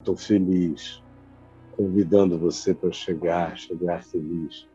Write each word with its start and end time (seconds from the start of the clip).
Estou 0.00 0.16
feliz, 0.16 1.02
convidando 1.76 2.38
você 2.38 2.72
para 2.72 2.92
chegar, 2.92 3.58
chegar 3.58 4.00
feliz 4.04 4.68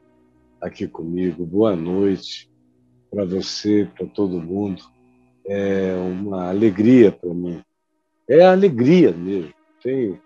aqui 0.61 0.85
comigo. 0.85 1.45
Boa 1.45 1.77
noite 1.77 2.51
para 3.09 3.23
você, 3.23 3.89
para 3.95 4.05
todo 4.05 4.41
mundo. 4.41 4.83
É 5.47 5.95
uma 5.95 6.49
alegria 6.49 7.09
para 7.09 7.33
mim. 7.33 7.63
É 8.29 8.45
alegria 8.45 9.13
mesmo. 9.13 9.53
Tenho 9.81 10.21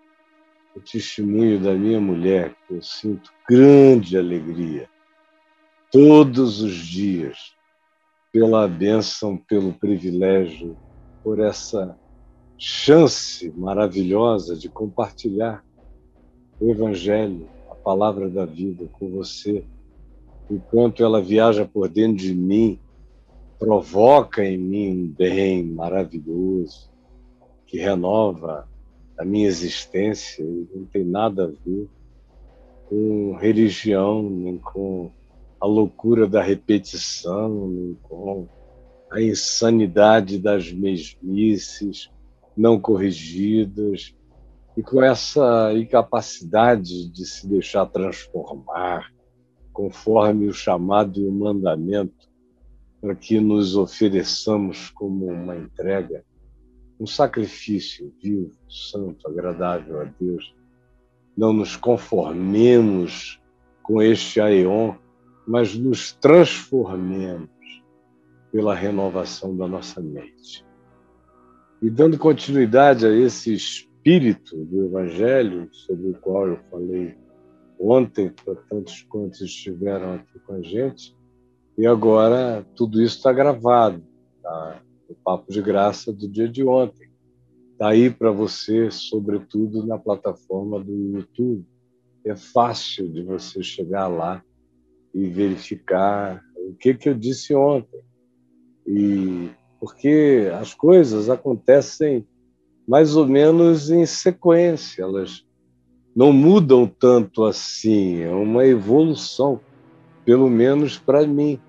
o 0.74 0.80
testemunho 0.80 1.62
da 1.62 1.74
minha 1.74 2.00
mulher, 2.00 2.56
que 2.66 2.74
eu 2.74 2.82
sinto 2.82 3.32
grande 3.48 4.18
alegria 4.18 4.90
todos 5.92 6.60
os 6.60 6.74
dias, 6.74 7.54
pela 8.32 8.66
bênção, 8.66 9.36
pelo 9.36 9.72
privilégio, 9.72 10.76
por 11.22 11.38
essa 11.38 11.96
chance 12.58 13.52
maravilhosa 13.56 14.56
de 14.56 14.68
compartilhar 14.68 15.64
o 16.60 16.70
Evangelho, 16.70 17.46
a 17.70 17.74
palavra 17.74 18.28
da 18.28 18.44
vida 18.44 18.86
com 18.92 19.08
você, 19.10 19.64
enquanto 20.50 21.04
ela 21.04 21.22
viaja 21.22 21.64
por 21.64 21.88
dentro 21.88 22.16
de 22.16 22.34
mim, 22.34 22.78
provoca 23.58 24.44
em 24.44 24.58
mim 24.58 24.90
um 24.90 25.06
bem 25.06 25.64
maravilhoso 25.64 26.90
que 27.66 27.78
renova 27.78 28.68
a 29.16 29.24
minha 29.24 29.46
existência 29.46 30.42
e 30.42 30.68
não 30.74 30.84
tem 30.84 31.04
nada 31.04 31.44
a 31.44 31.46
ver 31.46 31.88
com 32.88 33.36
religião, 33.36 34.22
nem 34.22 34.58
com 34.58 35.10
a 35.60 35.66
loucura 35.66 36.26
da 36.26 36.42
repetição, 36.42 37.68
nem 37.68 37.96
com 38.02 38.46
a 39.10 39.20
insanidade 39.20 40.38
das 40.38 40.72
mesmices, 40.72 42.10
não 42.58 42.80
corrigidas 42.80 44.16
e 44.76 44.82
com 44.82 45.00
essa 45.00 45.72
incapacidade 45.74 47.08
de 47.08 47.24
se 47.24 47.48
deixar 47.48 47.86
transformar 47.86 49.12
conforme 49.72 50.48
o 50.48 50.52
chamado 50.52 51.20
e 51.20 51.26
o 51.26 51.30
mandamento 51.30 52.28
para 53.00 53.14
que 53.14 53.38
nos 53.38 53.76
ofereçamos 53.76 54.90
como 54.90 55.26
uma 55.26 55.56
entrega, 55.56 56.24
um 56.98 57.06
sacrifício 57.06 58.12
vivo, 58.20 58.50
santo, 58.68 59.28
agradável 59.28 60.00
a 60.00 60.04
Deus. 60.04 60.52
Não 61.36 61.52
nos 61.52 61.76
conformemos 61.76 63.40
com 63.84 64.02
este 64.02 64.40
aeon, 64.40 64.96
mas 65.46 65.76
nos 65.76 66.10
transformemos 66.12 67.48
pela 68.50 68.74
renovação 68.74 69.56
da 69.56 69.68
nossa 69.68 70.00
mente. 70.00 70.67
E 71.80 71.88
dando 71.88 72.18
continuidade 72.18 73.06
a 73.06 73.10
esse 73.10 73.54
espírito 73.54 74.56
do 74.64 74.86
Evangelho, 74.86 75.68
sobre 75.72 76.10
o 76.10 76.14
qual 76.14 76.48
eu 76.48 76.58
falei 76.70 77.16
ontem, 77.78 78.30
para 78.30 78.54
tantos 78.54 79.02
quantos 79.02 79.40
estiveram 79.40 80.14
aqui 80.14 80.38
com 80.40 80.54
a 80.54 80.62
gente, 80.62 81.16
e 81.76 81.86
agora 81.86 82.66
tudo 82.74 83.00
isso 83.00 83.18
está 83.18 83.32
gravado, 83.32 84.02
tá? 84.42 84.82
o 85.08 85.14
Papo 85.14 85.50
de 85.52 85.62
Graça 85.62 86.12
do 86.12 86.28
dia 86.28 86.48
de 86.48 86.64
ontem. 86.64 87.08
Está 87.72 87.90
aí 87.90 88.10
para 88.10 88.32
você, 88.32 88.90
sobretudo 88.90 89.86
na 89.86 89.96
plataforma 89.96 90.82
do 90.82 90.92
YouTube. 90.92 91.64
É 92.24 92.34
fácil 92.34 93.08
de 93.08 93.22
você 93.22 93.62
chegar 93.62 94.08
lá 94.08 94.42
e 95.14 95.28
verificar 95.28 96.42
o 96.56 96.74
que, 96.74 96.92
que 96.94 97.08
eu 97.08 97.14
disse 97.14 97.54
ontem. 97.54 98.00
E 98.84 99.48
porque 99.80 100.50
as 100.58 100.74
coisas 100.74 101.30
acontecem 101.30 102.26
mais 102.86 103.16
ou 103.16 103.26
menos 103.26 103.90
em 103.90 104.06
sequência, 104.06 105.02
elas 105.02 105.44
não 106.16 106.32
mudam 106.32 106.86
tanto 106.86 107.44
assim, 107.44 108.20
é 108.22 108.30
uma 108.30 108.64
evolução, 108.64 109.60
pelo 110.24 110.48
menos 110.48 110.98
para 110.98 111.26
mim. 111.26 111.60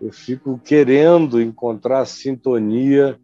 Eu 0.00 0.12
fico 0.12 0.60
querendo 0.64 1.40
encontrar 1.40 2.00
a 2.00 2.06
sintonia 2.06 3.18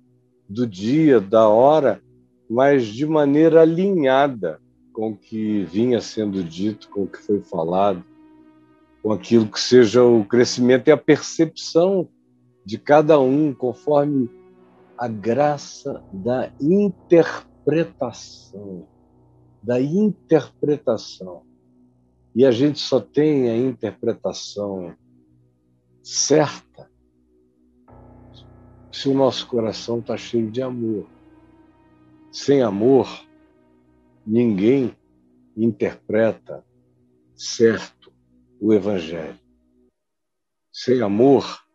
do 0.48 0.66
dia, 0.66 1.20
da 1.20 1.48
hora, 1.48 2.00
mas 2.48 2.86
de 2.86 3.04
maneira 3.04 3.62
alinhada 3.62 4.60
com 4.92 5.10
o 5.10 5.16
que 5.16 5.64
vinha 5.64 6.00
sendo 6.00 6.42
dito, 6.42 6.88
com 6.88 7.02
o 7.02 7.06
que 7.06 7.18
foi 7.18 7.40
falado, 7.40 8.02
com 9.02 9.12
aquilo 9.12 9.46
que 9.46 9.60
seja 9.60 10.02
o 10.02 10.24
crescimento 10.24 10.88
e 10.88 10.92
a 10.92 10.96
percepção 10.96 12.08
de 12.66 12.76
cada 12.78 13.18
um 13.20 13.54
conforme 13.54 14.28
a 14.98 15.06
graça 15.06 16.02
da 16.12 16.50
interpretação. 16.60 18.88
Da 19.62 19.80
interpretação. 19.80 21.46
E 22.34 22.44
a 22.44 22.50
gente 22.50 22.80
só 22.80 22.98
tem 23.00 23.48
a 23.48 23.56
interpretação 23.56 24.96
certa 26.02 26.90
se 28.90 29.08
o 29.08 29.14
nosso 29.14 29.46
coração 29.46 30.00
está 30.00 30.16
cheio 30.16 30.50
de 30.50 30.60
amor. 30.60 31.06
Sem 32.32 32.62
amor, 32.62 33.06
ninguém 34.26 34.92
interpreta 35.56 36.66
certo 37.34 38.12
o 38.60 38.74
Evangelho. 38.74 39.38
Sem 40.72 41.00
amor, 41.00 41.65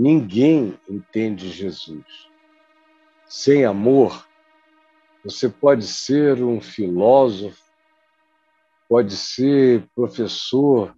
Ninguém 0.00 0.78
entende 0.88 1.50
Jesus. 1.50 2.04
Sem 3.26 3.64
amor, 3.64 4.28
você 5.24 5.48
pode 5.48 5.88
ser 5.88 6.40
um 6.40 6.60
filósofo, 6.60 7.60
pode 8.88 9.16
ser 9.16 9.88
professor 9.96 10.94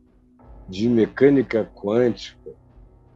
de 0.69 0.87
mecânica 0.87 1.65
quântica, 1.65 2.55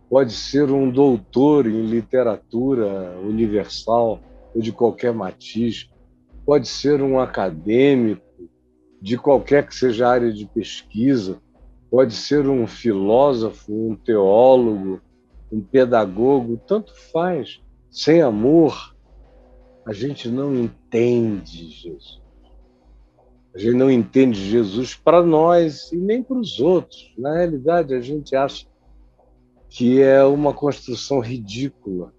pode 0.09 0.33
ser 0.33 0.71
um 0.71 0.91
doutor 0.91 1.67
em 1.67 1.85
literatura 1.85 3.19
universal 3.21 4.23
ou 4.55 4.63
de 4.63 4.73
qualquer 4.73 5.13
matiz, 5.13 5.91
pode 6.47 6.67
ser 6.67 7.03
um 7.03 7.21
acadêmico 7.21 8.25
de 9.03 9.19
qualquer 9.19 9.67
que 9.67 9.75
seja 9.75 10.09
a 10.09 10.13
área 10.13 10.33
de 10.33 10.47
pesquisa, 10.47 11.43
pode 11.91 12.15
ser 12.15 12.49
um 12.49 12.67
filósofo, 12.67 13.71
um 13.71 13.95
teólogo, 13.95 15.03
um 15.55 15.61
pedagogo, 15.61 16.61
tanto 16.67 16.93
faz. 17.13 17.61
Sem 17.91 18.21
amor, 18.21 18.97
a 19.87 19.93
gente 19.93 20.29
não 20.29 20.55
entende 20.55 21.71
Jesus. 21.71 22.23
A 23.55 23.59
gente 23.59 23.75
não 23.75 23.89
entende 23.89 24.51
Jesus 24.51 24.97
para 24.97 25.23
nós 25.23 25.93
e 25.93 25.97
nem 25.97 26.23
para 26.25 26.37
os 26.37 26.59
outros. 26.59 27.15
Na 27.17 27.37
realidade, 27.37 27.95
a 27.95 28.01
gente 28.01 28.35
acha 28.35 28.67
que 29.69 30.03
é 30.03 30.25
uma 30.25 30.53
construção 30.53 31.21
ridícula, 31.21 32.13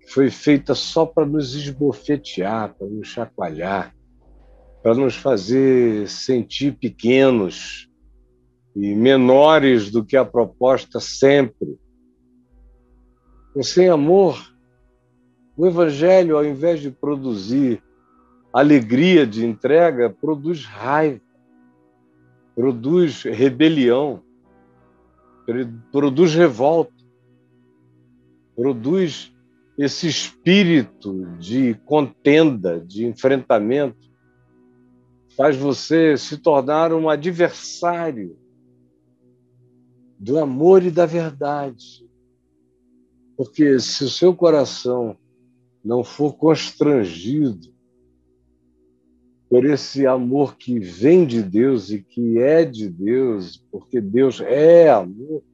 que 0.00 0.08
foi 0.08 0.30
feita 0.30 0.74
só 0.74 1.06
para 1.06 1.24
nos 1.24 1.54
esbofetear, 1.54 2.74
para 2.76 2.86
nos 2.86 3.08
chacoalhar, 3.08 3.94
para 4.82 4.94
nos 4.94 5.16
fazer 5.16 6.06
sentir 6.06 6.76
pequenos 6.76 7.88
e 8.76 8.94
menores 8.94 9.90
do 9.90 10.04
que 10.04 10.18
a 10.18 10.24
proposta 10.24 11.00
sempre 11.00 11.78
sem 13.62 13.88
amor, 13.88 14.38
o 15.56 15.66
Evangelho, 15.66 16.36
ao 16.36 16.44
invés 16.44 16.80
de 16.80 16.90
produzir 16.90 17.82
alegria 18.52 19.26
de 19.26 19.44
entrega, 19.44 20.08
produz 20.08 20.64
raiva, 20.64 21.20
produz 22.54 23.22
rebelião, 23.22 24.22
produz 25.90 26.34
revolta, 26.34 26.92
produz 28.54 29.32
esse 29.78 30.08
espírito 30.08 31.24
de 31.38 31.74
contenda, 31.84 32.80
de 32.80 33.06
enfrentamento, 33.06 34.08
faz 35.36 35.56
você 35.56 36.16
se 36.16 36.36
tornar 36.38 36.92
um 36.92 37.08
adversário 37.08 38.36
do 40.18 40.36
amor 40.36 40.82
e 40.82 40.90
da 40.90 41.06
verdade. 41.06 42.07
Porque 43.38 43.78
se 43.78 44.02
o 44.02 44.08
seu 44.10 44.34
coração 44.34 45.16
não 45.84 46.02
for 46.02 46.34
constrangido 46.34 47.72
por 49.48 49.64
esse 49.64 50.08
amor 50.08 50.56
que 50.56 50.80
vem 50.80 51.24
de 51.24 51.40
Deus 51.40 51.88
e 51.90 52.02
que 52.02 52.38
é 52.38 52.64
de 52.64 52.90
Deus, 52.90 53.64
porque 53.70 54.00
Deus 54.00 54.40
é 54.40 54.90
amor, 54.90 55.44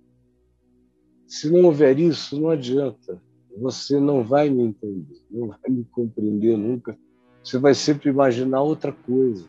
se 1.26 1.50
não 1.50 1.64
houver 1.64 1.98
isso, 1.98 2.40
não 2.40 2.48
adianta. 2.48 3.22
Você 3.58 4.00
não 4.00 4.25
vai 4.25 4.48
me 4.48 4.62
entender, 4.62 5.20
não 5.31 5.48
vai 5.48 5.69
me 5.69 5.84
compreender 5.84 6.56
nunca. 6.56 6.98
Você 7.42 7.58
vai 7.58 7.75
sempre 7.75 8.08
imaginar 8.08 8.62
outra 8.62 8.92
coisa 8.92 9.46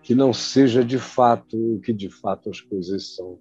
que 0.00 0.14
não 0.14 0.32
seja 0.32 0.84
de 0.84 0.98
fato 0.98 1.56
o 1.56 1.80
que 1.80 1.92
de 1.92 2.08
fato 2.08 2.50
as 2.50 2.60
coisas 2.60 3.16
são 3.16 3.40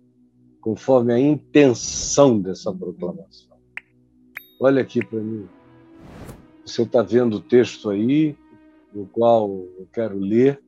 conforme 0.62 1.12
a 1.12 1.20
intenção 1.20 2.40
dessa 2.40 2.72
proclamação. 2.72 3.58
Olha 4.60 4.82
aqui 4.82 5.04
para 5.04 5.20
mim. 5.20 5.50
Você 6.64 6.84
está 6.84 7.02
vendo 7.02 7.38
o 7.38 7.42
texto 7.42 7.90
aí, 7.90 8.38
no 8.94 9.08
qual 9.08 9.50
eu 9.50 9.88
quero 9.92 10.18
ler, 10.20 10.62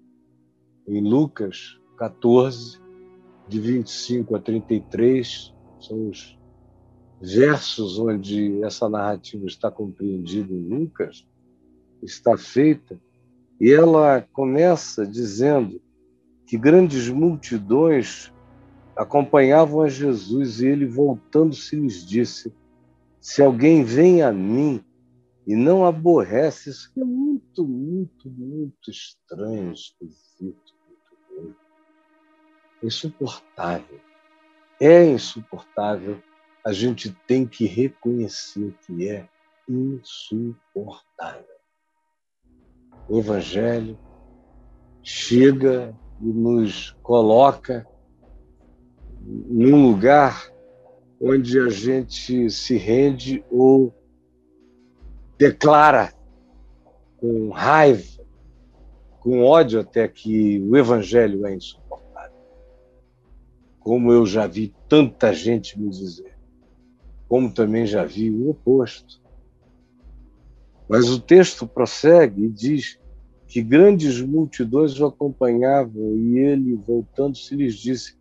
em 0.88 1.00
Lucas 1.00 1.80
14, 1.98 2.82
de 3.48 3.60
25 3.60 4.36
a 4.36 4.40
33, 4.40 5.54
são 5.80 6.10
os 6.10 6.38
versos 7.22 8.00
onde 8.00 8.64
essa 8.64 8.90
narrativa 8.90 9.46
está 9.46 9.70
compreendida 9.70 10.52
em 10.52 10.68
Lucas, 10.68 11.26
está 12.02 12.36
feita, 12.38 13.00
e 13.62 13.72
ela 13.72 14.28
começa 14.34 15.06
dizendo 15.06 15.80
que 16.48 16.58
grandes 16.58 17.08
multidões 17.10 18.33
acompanhavam 18.96 19.82
a 19.82 19.90
Jesus 19.90 20.62
e 20.62 20.68
ele, 20.68 20.86
voltando-se, 20.86 21.76
lhes 21.76 22.06
disse: 22.06 22.54
Se 23.20 23.42
alguém 23.42 23.84
vem 23.84 24.22
a 24.22 24.32
mim 24.32 24.84
e 25.46 25.56
não 25.56 25.86
aborrece, 25.86 26.70
isso 26.70 26.92
é 26.98 27.04
muito, 27.04 27.68
muito, 27.68 28.30
muito 28.30 28.90
estranho, 28.90 29.74
esquisito, 29.74 30.74
muito 30.88 31.14
ruim. 31.30 31.56
Insuportável. 32.84 34.00
É 34.80 35.06
insuportável. 35.06 36.22
A 36.66 36.72
gente 36.72 37.12
tem 37.28 37.46
que 37.46 37.66
reconhecer 37.66 38.74
que 38.86 39.10
é 39.10 39.28
insuportável. 39.68 41.44
O 43.10 43.20
Evangelho 43.20 44.00
chega 45.02 45.94
e 46.22 46.26
nos 46.26 46.92
coloca 47.04 47.86
num 49.24 49.88
lugar 49.88 50.52
onde 51.20 51.58
a 51.60 51.70
gente 51.70 52.50
se 52.50 52.76
rende 52.76 53.44
ou 53.50 53.94
declara 55.38 56.14
com 57.18 57.50
raiva, 57.50 58.22
com 59.20 59.44
ódio 59.44 59.80
até 59.80 60.08
que 60.08 60.60
o 60.60 60.76
evangelho 60.76 61.46
é 61.46 61.56
insuportável. 61.56 62.38
Como 63.80 64.12
eu 64.12 64.26
já 64.26 64.46
vi 64.46 64.74
tanta 64.90 65.34
gente 65.34 65.80
me 65.80 65.90
dizer, 65.90 66.38
como 67.30 67.54
também 67.54 67.86
já 67.86 68.04
vi 68.04 68.30
o 68.30 68.50
oposto. 68.50 69.22
Mas 70.90 71.10
o 71.10 71.20
texto 71.20 71.66
prossegue 71.66 72.44
e 72.44 72.50
diz 72.50 73.00
que 73.48 73.62
grandes 73.62 74.20
multidões 74.20 75.00
o 75.00 75.06
acompanhavam 75.06 76.18
e 76.18 76.40
ele, 76.40 76.76
voltando-se, 76.76 77.56
lhes 77.56 77.76
disse: 77.76 78.18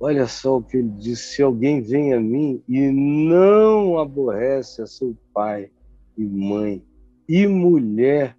Olha 0.00 0.28
só 0.28 0.58
o 0.58 0.62
que 0.62 0.76
ele 0.76 0.90
disse: 0.90 1.34
se 1.34 1.42
alguém 1.42 1.82
vem 1.82 2.12
a 2.14 2.20
mim 2.20 2.62
e 2.68 2.90
não 2.90 3.98
aborrece 3.98 4.80
a 4.82 4.86
seu 4.86 5.16
pai 5.34 5.70
e 6.16 6.24
mãe, 6.24 6.82
e 7.28 7.46
mulher, 7.46 8.36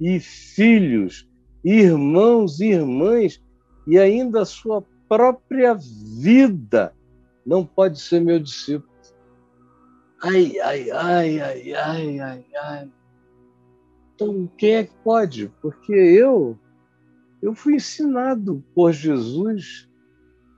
e 0.00 0.18
filhos, 0.18 1.28
irmãos 1.62 2.60
e 2.60 2.68
irmãs, 2.68 3.42
e 3.86 3.98
ainda 3.98 4.42
a 4.42 4.46
sua 4.46 4.82
própria 5.08 5.74
vida, 5.74 6.94
não 7.44 7.64
pode 7.64 8.00
ser 8.00 8.20
meu 8.20 8.38
discípulo. 8.38 8.90
Ai, 10.24 10.58
ai, 10.60 10.90
ai, 10.90 11.40
ai, 11.40 11.74
ai, 11.74 12.20
ai, 12.20 12.44
ai. 12.62 12.90
Então, 14.14 14.48
quem 14.56 14.74
é 14.76 14.84
que 14.84 14.94
pode? 15.02 15.52
Porque 15.60 15.92
eu, 15.92 16.56
eu 17.42 17.54
fui 17.54 17.74
ensinado 17.74 18.62
por 18.74 18.92
Jesus 18.92 19.88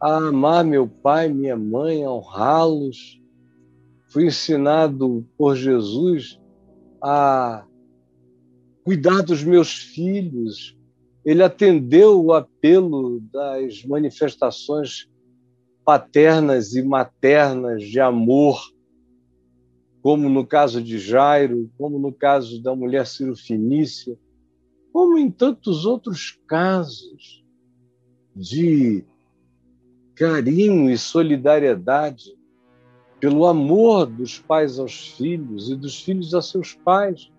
a 0.05 0.19
amar 0.19 0.63
meu 0.63 0.87
pai, 0.87 1.31
minha 1.31 1.57
mãe, 1.57 2.05
a 2.05 2.11
honrá-los. 2.11 3.19
Fui 4.09 4.27
ensinado 4.27 5.27
por 5.35 5.57
Jesus 5.57 6.39
a 7.03 7.65
cuidar 8.85 9.23
dos 9.23 9.43
meus 9.43 9.73
filhos. 9.73 10.77
Ele 11.25 11.43
atendeu 11.43 12.23
o 12.23 12.35
apelo 12.35 13.19
das 13.33 13.83
manifestações 13.87 15.09
paternas 15.87 16.75
e 16.75 16.83
maternas 16.83 17.83
de 17.83 17.99
amor 17.99 18.61
como 20.03 20.29
no 20.29 20.47
caso 20.47 20.83
de 20.83 20.99
Jairo, 20.99 21.71
como 21.79 21.99
no 21.99 22.13
caso 22.13 22.63
da 22.63 22.77
mulher 22.77 23.07
Cirofinícia, 23.07 24.19
como 24.93 25.17
em 25.17 25.31
tantos 25.31 25.87
outros 25.87 26.39
casos 26.47 27.43
de 28.37 29.03
carinho 30.15 30.91
e 30.91 30.97
solidariedade 30.97 32.37
pelo 33.21 33.47
amor 33.47 34.07
dos 34.07 34.39
pais 34.39 34.79
aos 34.79 35.17
filhos 35.17 35.71
e 35.71 35.77
dos 35.77 36.03
filhos 36.03 36.35
a 36.35 36.43
seus 36.43 36.75
pais. 36.75 37.31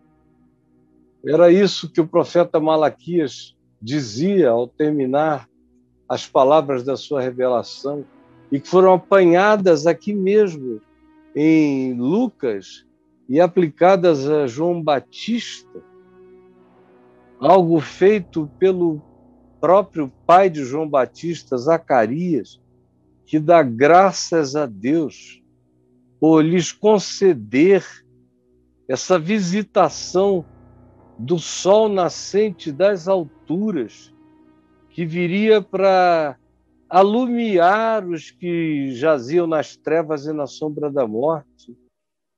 Era 1.25 1.51
isso 1.51 1.89
que 1.89 2.01
o 2.01 2.07
profeta 2.07 2.59
Malaquias 2.59 3.55
dizia 3.81 4.49
ao 4.49 4.67
terminar 4.67 5.47
as 6.07 6.27
palavras 6.27 6.83
da 6.83 6.97
sua 6.97 7.21
revelação 7.21 8.05
e 8.51 8.59
que 8.59 8.67
foram 8.67 8.93
apanhadas 8.93 9.87
aqui 9.87 10.13
mesmo 10.13 10.81
em 11.35 11.93
Lucas 11.93 12.85
e 13.27 13.39
aplicadas 13.41 14.29
a 14.29 14.47
João 14.47 14.81
Batista, 14.81 15.83
algo 17.39 17.79
feito 17.79 18.49
pelo 18.59 19.01
próprio 19.59 20.11
pai 20.25 20.49
de 20.49 20.63
João 20.63 20.87
Batista, 20.87 21.57
Zacarias, 21.57 22.61
que 23.25 23.39
dá 23.39 23.63
graças 23.63 24.55
a 24.55 24.65
Deus 24.65 25.41
por 26.19 26.43
lhes 26.43 26.71
conceder 26.71 27.83
essa 28.87 29.17
visitação 29.17 30.45
do 31.17 31.39
sol 31.39 31.89
nascente 31.89 32.71
das 32.71 33.07
alturas, 33.07 34.13
que 34.89 35.05
viria 35.05 35.61
para 35.61 36.37
alumiar 36.89 38.05
os 38.05 38.31
que 38.31 38.91
jaziam 38.91 39.47
nas 39.47 39.75
trevas 39.75 40.25
e 40.25 40.33
na 40.33 40.45
sombra 40.45 40.91
da 40.91 41.07
morte, 41.07 41.75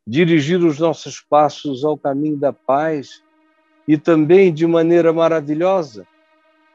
dirigir 0.07 0.63
os 0.63 0.80
nossos 0.80 1.19
passos 1.19 1.83
ao 1.83 1.98
caminho 1.98 2.38
da 2.38 2.54
paz 2.54 3.22
e 3.88 3.98
também, 3.98 4.54
de 4.54 4.66
maneira 4.66 5.12
maravilhosa, 5.12 6.07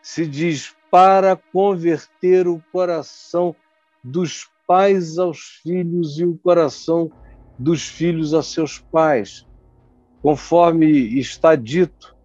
se 0.02 0.26
diz 0.26 0.74
para 0.90 1.36
converter 1.36 2.46
o 2.46 2.62
coração 2.70 3.56
dos 4.02 4.48
pais 4.66 5.18
aos 5.18 5.60
filhos 5.62 6.18
e 6.18 6.24
o 6.24 6.36
coração 6.38 7.10
dos 7.58 7.86
filhos 7.86 8.34
a 8.34 8.42
seus 8.42 8.78
pais, 8.78 9.46
conforme 10.20 10.86
está 11.18 11.54
dito 11.54 12.16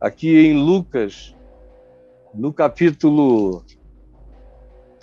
aqui 0.00 0.36
em 0.46 0.54
Lucas, 0.54 1.34
no 2.34 2.52
capítulo 2.52 3.64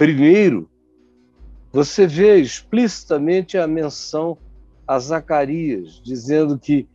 Primeiro, 0.01 0.67
você 1.71 2.07
vê 2.07 2.37
explicitamente 2.37 3.57
a 3.57 3.67
menção 3.67 4.35
a 4.87 4.97
Zacarias, 4.97 6.01
dizendo 6.03 6.57
que 6.57 6.87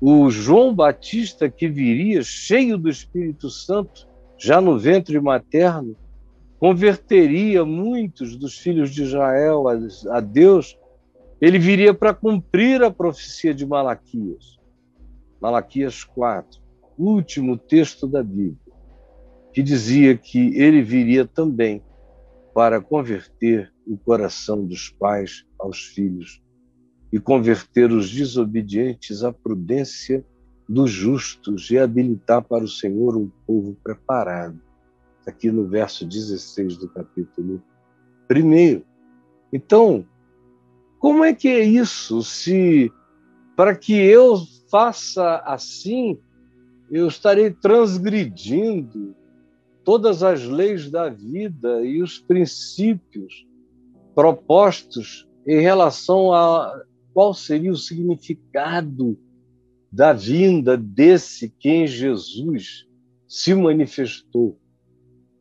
o 0.00 0.28
João 0.28 0.74
Batista 0.74 1.48
que 1.48 1.68
viria 1.68 2.20
cheio 2.22 2.76
do 2.76 2.88
Espírito 2.88 3.48
Santo, 3.48 4.08
já 4.36 4.60
no 4.60 4.78
ventre 4.78 5.20
materno, 5.20 5.96
converteria 6.58 7.64
muitos 7.64 8.36
dos 8.36 8.58
filhos 8.58 8.90
de 8.90 9.02
Israel 9.02 9.64
a, 10.10 10.20
Deus. 10.20 10.78
Ele 11.40 11.58
viria 11.58 11.94
para 11.94 12.12
cumprir 12.12 12.82
a 12.82 12.90
profecia 12.90 13.54
de 13.54 13.64
Malaquias. 13.64 14.58
Malaquias 15.40 16.02
4, 16.02 16.60
último 16.98 17.56
texto 17.56 18.08
da 18.08 18.24
Bíblia, 18.24 18.56
que 19.52 19.62
dizia 19.62 20.16
que 20.16 20.56
ele 20.58 20.82
viria 20.82 21.24
também 21.24 21.80
para 22.52 22.80
converter 22.80 23.72
o 23.86 23.96
coração 23.96 24.66
dos 24.66 24.90
pais 24.90 25.46
aos 25.60 25.84
filhos 25.84 26.42
e 27.12 27.20
converter 27.20 27.92
os 27.92 28.12
desobedientes 28.12 29.22
à 29.22 29.32
prudência 29.32 30.24
dos 30.68 30.90
justos 30.90 31.70
e 31.70 31.78
habilitar 31.78 32.42
para 32.42 32.64
o 32.64 32.68
Senhor 32.68 33.16
um 33.16 33.30
povo 33.46 33.76
preparado. 33.82 34.60
Aqui 35.28 35.50
no 35.50 35.68
verso 35.68 36.06
16 36.06 36.78
do 36.78 36.88
capítulo 36.88 37.62
1. 38.32 38.82
Então, 39.52 40.06
como 40.98 41.22
é 41.22 41.34
que 41.34 41.48
é 41.48 41.62
isso? 41.62 42.22
Se 42.22 42.90
para 43.54 43.76
que 43.76 43.92
eu 43.92 44.38
faça 44.70 45.42
assim, 45.44 46.18
eu 46.90 47.06
estarei 47.08 47.50
transgredindo 47.50 49.14
todas 49.84 50.22
as 50.22 50.44
leis 50.44 50.90
da 50.90 51.10
vida 51.10 51.84
e 51.84 52.02
os 52.02 52.18
princípios 52.18 53.46
propostos 54.14 55.28
em 55.46 55.60
relação 55.60 56.32
a 56.32 56.82
qual 57.12 57.34
seria 57.34 57.70
o 57.70 57.76
significado 57.76 59.18
da 59.92 60.14
vinda 60.14 60.74
desse 60.74 61.50
que 61.50 61.68
em 61.68 61.86
Jesus 61.86 62.86
se 63.26 63.54
manifestou 63.54 64.58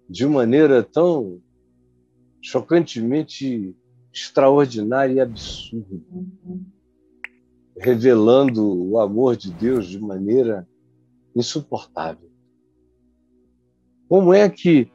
de 0.09 0.25
maneira 0.25 0.81
tão 0.83 1.41
chocantemente 2.41 3.75
extraordinária 4.13 5.13
e 5.13 5.19
absurda, 5.19 6.01
revelando 7.77 8.65
o 8.65 8.99
amor 8.99 9.35
de 9.35 9.51
Deus 9.51 9.87
de 9.87 9.99
maneira 9.99 10.67
insuportável. 11.35 12.29
Como 14.07 14.33
é 14.33 14.49
que 14.49 14.89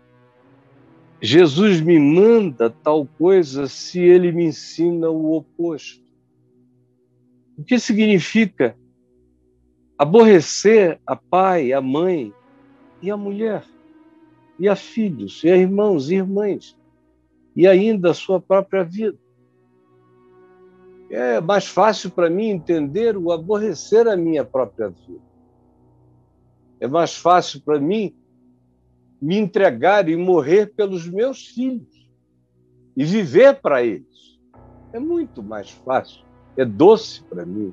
Jesus 1.20 1.80
me 1.80 1.98
manda 1.98 2.70
tal 2.70 3.06
coisa 3.06 3.68
se 3.68 4.00
ele 4.00 4.32
me 4.32 4.46
ensina 4.46 5.08
o 5.10 5.36
oposto? 5.36 6.02
O 7.56 7.62
que 7.62 7.78
significa 7.78 8.76
aborrecer 9.96 10.98
a 11.06 11.14
pai, 11.14 11.72
a 11.72 11.80
mãe 11.80 12.32
e 13.00 13.10
a 13.10 13.16
mulher, 13.16 13.64
e 14.58 14.68
a 14.68 14.76
filhos, 14.76 15.42
e 15.44 15.50
a 15.50 15.56
irmãos 15.56 16.10
e 16.10 16.16
irmãs, 16.16 16.78
e 17.54 17.66
ainda 17.66 18.10
a 18.10 18.14
sua 18.14 18.40
própria 18.40 18.84
vida? 18.84 19.18
É 21.10 21.40
mais 21.40 21.66
fácil 21.66 22.10
para 22.10 22.30
mim 22.30 22.48
entender 22.48 23.16
o 23.16 23.32
aborrecer 23.32 24.08
a 24.08 24.16
minha 24.16 24.44
própria 24.44 24.88
vida. 24.88 25.20
É 26.80 26.86
mais 26.88 27.14
fácil 27.14 27.60
para 27.60 27.78
mim 27.78 28.14
me 29.20 29.36
entregar 29.36 30.08
e 30.08 30.16
morrer 30.16 30.72
pelos 30.74 31.06
meus 31.06 31.46
filhos 31.46 32.10
e 32.96 33.04
viver 33.04 33.60
para 33.60 33.82
eles. 33.84 34.40
É 34.92 34.98
muito 34.98 35.42
mais 35.42 35.70
fácil, 35.70 36.24
é 36.56 36.64
doce 36.64 37.22
para 37.24 37.44
mim 37.46 37.72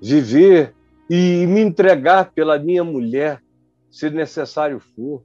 viver 0.00 0.74
e 1.08 1.46
me 1.46 1.60
entregar 1.60 2.32
pela 2.32 2.58
minha 2.58 2.82
mulher, 2.82 3.40
se 3.88 4.10
necessário 4.10 4.80
for, 4.80 5.22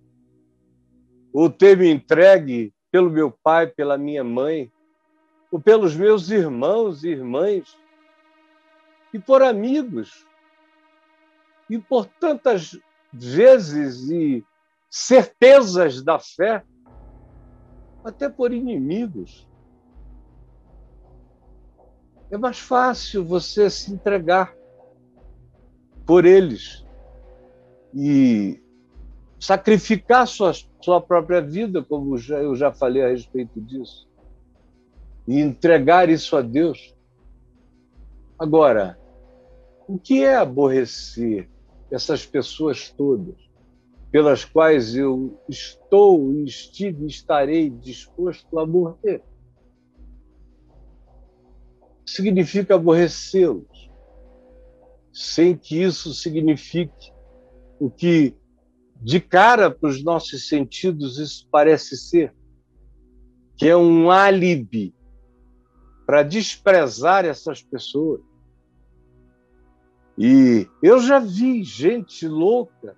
ou 1.40 1.52
ter 1.52 1.78
me 1.78 1.88
entregue 1.88 2.74
pelo 2.92 3.12
meu 3.12 3.30
pai, 3.30 3.68
pela 3.68 3.96
minha 3.96 4.24
mãe, 4.24 4.72
ou 5.52 5.62
pelos 5.62 5.96
meus 5.96 6.32
irmãos 6.32 7.04
e 7.04 7.10
irmãs, 7.10 7.78
e 9.14 9.20
por 9.20 9.44
amigos, 9.44 10.26
e 11.70 11.78
por 11.78 12.08
tantas 12.08 12.76
vezes 13.14 14.10
e 14.10 14.44
certezas 14.90 16.02
da 16.02 16.18
fé, 16.18 16.66
até 18.04 18.28
por 18.28 18.52
inimigos. 18.52 19.48
É 22.32 22.38
mais 22.38 22.58
fácil 22.58 23.24
você 23.24 23.70
se 23.70 23.94
entregar 23.94 24.56
por 26.04 26.26
eles 26.26 26.84
e 27.94 28.60
sacrificar 29.40 30.28
sua, 30.28 30.52
sua 30.82 31.02
própria 31.02 31.42
vida, 31.42 31.84
como 31.84 32.18
já, 32.18 32.40
eu 32.40 32.56
já 32.56 32.72
falei 32.72 33.04
a 33.04 33.10
respeito 33.10 33.60
disso, 33.62 34.08
e 35.28 35.40
entregar 35.40 36.10
isso 36.10 36.36
a 36.36 36.42
Deus. 36.42 36.96
Agora, 38.40 38.98
o 39.88 39.98
que 39.98 40.24
é 40.24 40.36
aborrecer 40.36 41.50
essas 41.92 42.26
pessoas 42.26 42.90
todas? 42.90 43.48
pelas 44.12 44.46
quais 44.46 44.96
eu 44.96 45.38
estou, 45.50 46.34
estive 46.44 47.04
e 47.04 47.08
estarei 47.08 47.70
disposto 47.70 48.58
a 48.58 48.66
morrer. 48.66 49.22
Significa 52.06 52.76
aborrecê-los, 52.76 53.92
sem 55.12 55.58
que 55.58 55.84
isso 55.84 56.14
signifique 56.14 57.12
o 57.80 57.90
que, 57.90 58.34
de 59.02 59.20
cara 59.20 59.70
para 59.70 59.90
os 59.90 60.04
nossos 60.04 60.48
sentidos, 60.48 61.18
isso 61.20 61.48
parece 61.52 61.96
ser, 61.98 62.34
que 63.56 63.68
é 63.68 63.76
um 63.76 64.10
álibi 64.12 64.94
para 66.06 66.24
desprezar 66.24 67.26
essas 67.26 67.62
pessoas. 67.62 68.22
E 70.18 70.68
eu 70.82 71.00
já 71.00 71.20
vi 71.20 71.64
gente 71.64 72.28
louca 72.28 72.96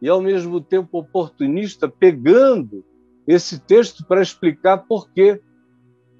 e, 0.00 0.08
ao 0.08 0.20
mesmo 0.20 0.60
tempo, 0.60 0.98
oportunista, 0.98 1.88
pegando 1.88 2.84
esse 3.26 3.58
texto 3.60 4.04
para 4.04 4.20
explicar 4.20 4.78
por 4.78 5.10
que 5.10 5.40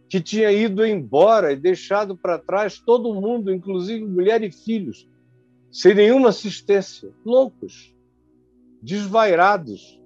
que 0.08 0.20
tinha 0.20 0.52
ido 0.52 0.84
embora 0.84 1.54
e 1.54 1.56
deixado 1.56 2.14
para 2.14 2.38
trás 2.38 2.78
todo 2.78 3.14
mundo, 3.14 3.50
inclusive 3.50 4.04
mulher 4.04 4.42
e 4.42 4.52
filhos, 4.52 5.08
sem 5.70 5.94
nenhuma 5.94 6.28
assistência, 6.28 7.10
loucos, 7.24 7.91
desvairados. 8.82 10.00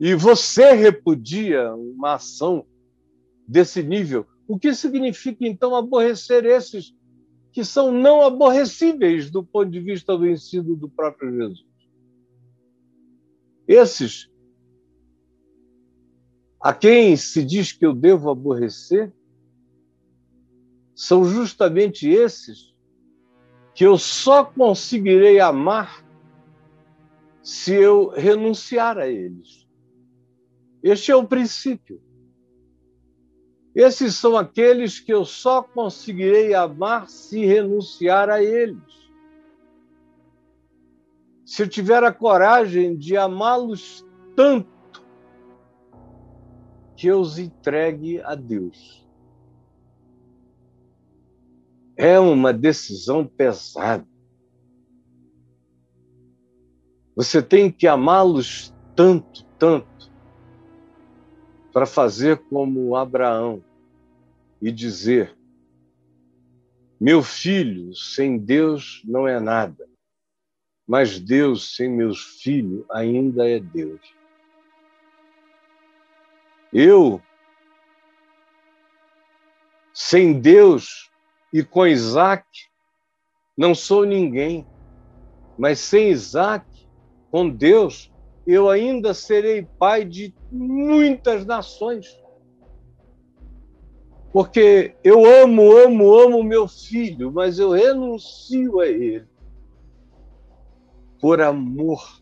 E 0.00 0.14
você 0.14 0.72
repudia 0.72 1.74
uma 1.74 2.14
ação 2.14 2.66
desse 3.46 3.82
nível. 3.82 4.26
O 4.48 4.58
que 4.58 4.74
significa, 4.74 5.46
então, 5.46 5.76
aborrecer 5.76 6.44
esses 6.44 6.94
que 7.52 7.64
são 7.64 7.92
não 7.92 8.22
aborrecíveis 8.22 9.30
do 9.30 9.44
ponto 9.44 9.70
de 9.70 9.78
vista 9.78 10.16
do 10.16 10.26
ensino 10.26 10.74
do 10.74 10.88
próprio 10.88 11.30
Jesus. 11.30 11.66
Esses 13.68 14.32
a 16.58 16.72
quem 16.72 17.16
se 17.16 17.44
diz 17.44 17.72
que 17.72 17.84
eu 17.84 17.92
devo 17.92 18.30
aborrecer 18.30 19.12
são 20.94 21.24
justamente 21.24 22.08
esses 22.08 22.72
que 23.74 23.84
eu 23.84 23.98
só 23.98 24.44
conseguirei 24.44 25.40
amar 25.40 26.04
se 27.42 27.74
eu 27.74 28.08
renunciar 28.08 28.98
a 28.98 29.08
eles. 29.08 29.66
Este 30.82 31.10
é 31.10 31.16
o 31.16 31.26
princípio. 31.26 32.00
Esses 33.74 34.14
são 34.14 34.36
aqueles 34.36 35.00
que 35.00 35.12
eu 35.12 35.24
só 35.24 35.62
conseguirei 35.62 36.54
amar 36.54 37.08
se 37.08 37.44
renunciar 37.44 38.28
a 38.28 38.42
eles. 38.42 39.10
Se 41.44 41.62
eu 41.62 41.68
tiver 41.68 42.04
a 42.04 42.12
coragem 42.12 42.96
de 42.96 43.16
amá-los 43.16 44.04
tanto 44.36 44.70
que 46.96 47.08
eu 47.08 47.20
os 47.20 47.38
entregue 47.38 48.20
a 48.20 48.34
Deus. 48.34 49.06
É 51.96 52.18
uma 52.18 52.52
decisão 52.52 53.26
pesada. 53.26 54.11
Você 57.14 57.42
tem 57.42 57.70
que 57.70 57.86
amá-los 57.86 58.74
tanto, 58.96 59.44
tanto, 59.58 60.10
para 61.72 61.86
fazer 61.86 62.38
como 62.48 62.96
Abraão 62.96 63.62
e 64.60 64.72
dizer: 64.72 65.36
Meu 67.00 67.22
filho 67.22 67.94
sem 67.94 68.38
Deus 68.38 69.02
não 69.04 69.28
é 69.28 69.38
nada, 69.38 69.88
mas 70.86 71.20
Deus 71.20 71.76
sem 71.76 71.88
meus 71.88 72.40
filhos 72.42 72.84
ainda 72.90 73.48
é 73.48 73.60
Deus. 73.60 74.00
Eu, 76.72 77.20
sem 79.92 80.40
Deus 80.40 81.10
e 81.52 81.62
com 81.62 81.86
Isaac, 81.86 82.46
não 83.54 83.74
sou 83.74 84.06
ninguém, 84.06 84.66
mas 85.58 85.78
sem 85.78 86.08
Isaac, 86.08 86.66
com 87.32 87.48
Deus, 87.48 88.12
eu 88.46 88.68
ainda 88.68 89.14
serei 89.14 89.66
pai 89.78 90.04
de 90.04 90.34
muitas 90.50 91.46
nações. 91.46 92.20
Porque 94.30 94.94
eu 95.02 95.24
amo, 95.24 95.74
amo, 95.78 96.14
amo 96.14 96.44
meu 96.44 96.68
filho, 96.68 97.32
mas 97.32 97.58
eu 97.58 97.70
renuncio 97.70 98.80
a 98.80 98.86
ele 98.86 99.26
por 101.18 101.40
amor 101.40 102.20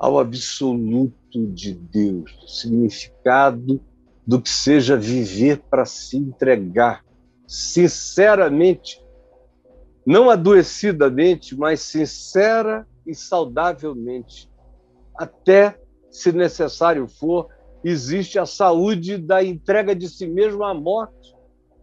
ao 0.00 0.18
absoluto 0.18 1.46
de 1.52 1.74
Deus, 1.74 2.60
significado 2.60 3.80
do 4.26 4.40
que 4.40 4.50
seja 4.50 4.96
viver 4.96 5.60
para 5.70 5.84
se 5.84 6.16
entregar 6.16 7.04
sinceramente, 7.46 9.02
não 10.04 10.28
adoecidamente, 10.28 11.56
mas 11.56 11.80
sincera 11.80 12.86
e 13.08 13.14
saudavelmente. 13.14 14.48
Até, 15.16 15.80
se 16.10 16.30
necessário 16.30 17.08
for, 17.08 17.48
existe 17.82 18.38
a 18.38 18.46
saúde 18.46 19.16
da 19.16 19.42
entrega 19.42 19.96
de 19.96 20.08
si 20.08 20.26
mesmo 20.26 20.62
à 20.62 20.74
morte, 20.74 21.34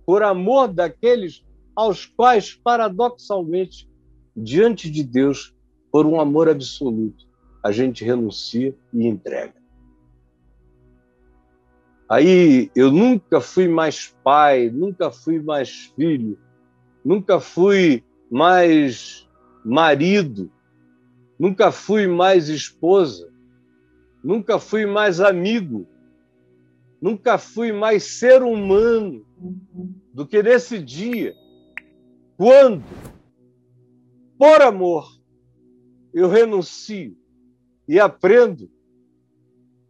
por 0.06 0.22
amor 0.24 0.68
daqueles 0.68 1.44
aos 1.76 2.06
quais, 2.06 2.54
paradoxalmente, 2.54 3.90
diante 4.36 4.90
de 4.90 5.04
Deus, 5.04 5.54
por 5.92 6.06
um 6.06 6.20
amor 6.20 6.48
absoluto, 6.48 7.26
a 7.64 7.72
gente 7.72 8.06
renuncia 8.06 8.76
e 8.94 9.08
entrega. 9.08 9.56
Aí 12.08 12.70
eu 12.76 12.92
nunca 12.92 13.42
fui 13.42 13.68
mais 13.68 14.16
pai, 14.24 14.70
nunca 14.70 15.10
fui 15.10 15.42
mais 15.42 15.92
filho, 15.96 16.38
nunca 17.04 17.40
fui 17.40 18.04
mais 18.30 19.28
marido, 19.64 20.52
nunca 21.38 21.72
fui 21.72 22.08
mais 22.08 22.50
esposa, 22.50 23.32
nunca 24.24 24.58
fui 24.60 24.86
mais 24.86 25.20
amigo, 25.20 25.88
nunca 27.02 27.38
fui 27.38 27.72
mais 27.72 28.04
ser 28.04 28.42
humano 28.42 29.26
do 30.14 30.26
que 30.26 30.42
nesse 30.42 30.80
dia, 30.80 31.36
quando, 32.38 32.84
por 34.38 34.62
amor, 34.62 35.08
eu 36.14 36.30
renuncio 36.30 37.16
e 37.88 38.00
aprendo 38.00 38.72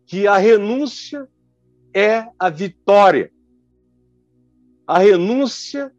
que 0.06 0.28
a 0.28 0.38
renúncia 0.38 1.28
é 1.94 2.28
a 2.38 2.50
vitória. 2.50 3.32
A 4.86 5.00
renúncia 5.00 5.92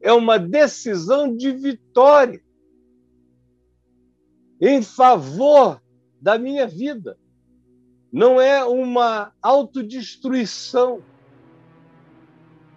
é 0.00 0.12
uma 0.12 0.38
decisão 0.38 1.34
de 1.34 1.52
vitória 1.52 2.42
em 4.60 4.82
favor 4.82 5.80
da 6.20 6.38
minha 6.38 6.66
vida. 6.66 7.16
Não 8.12 8.40
é 8.40 8.64
uma 8.64 9.32
autodestruição. 9.42 11.02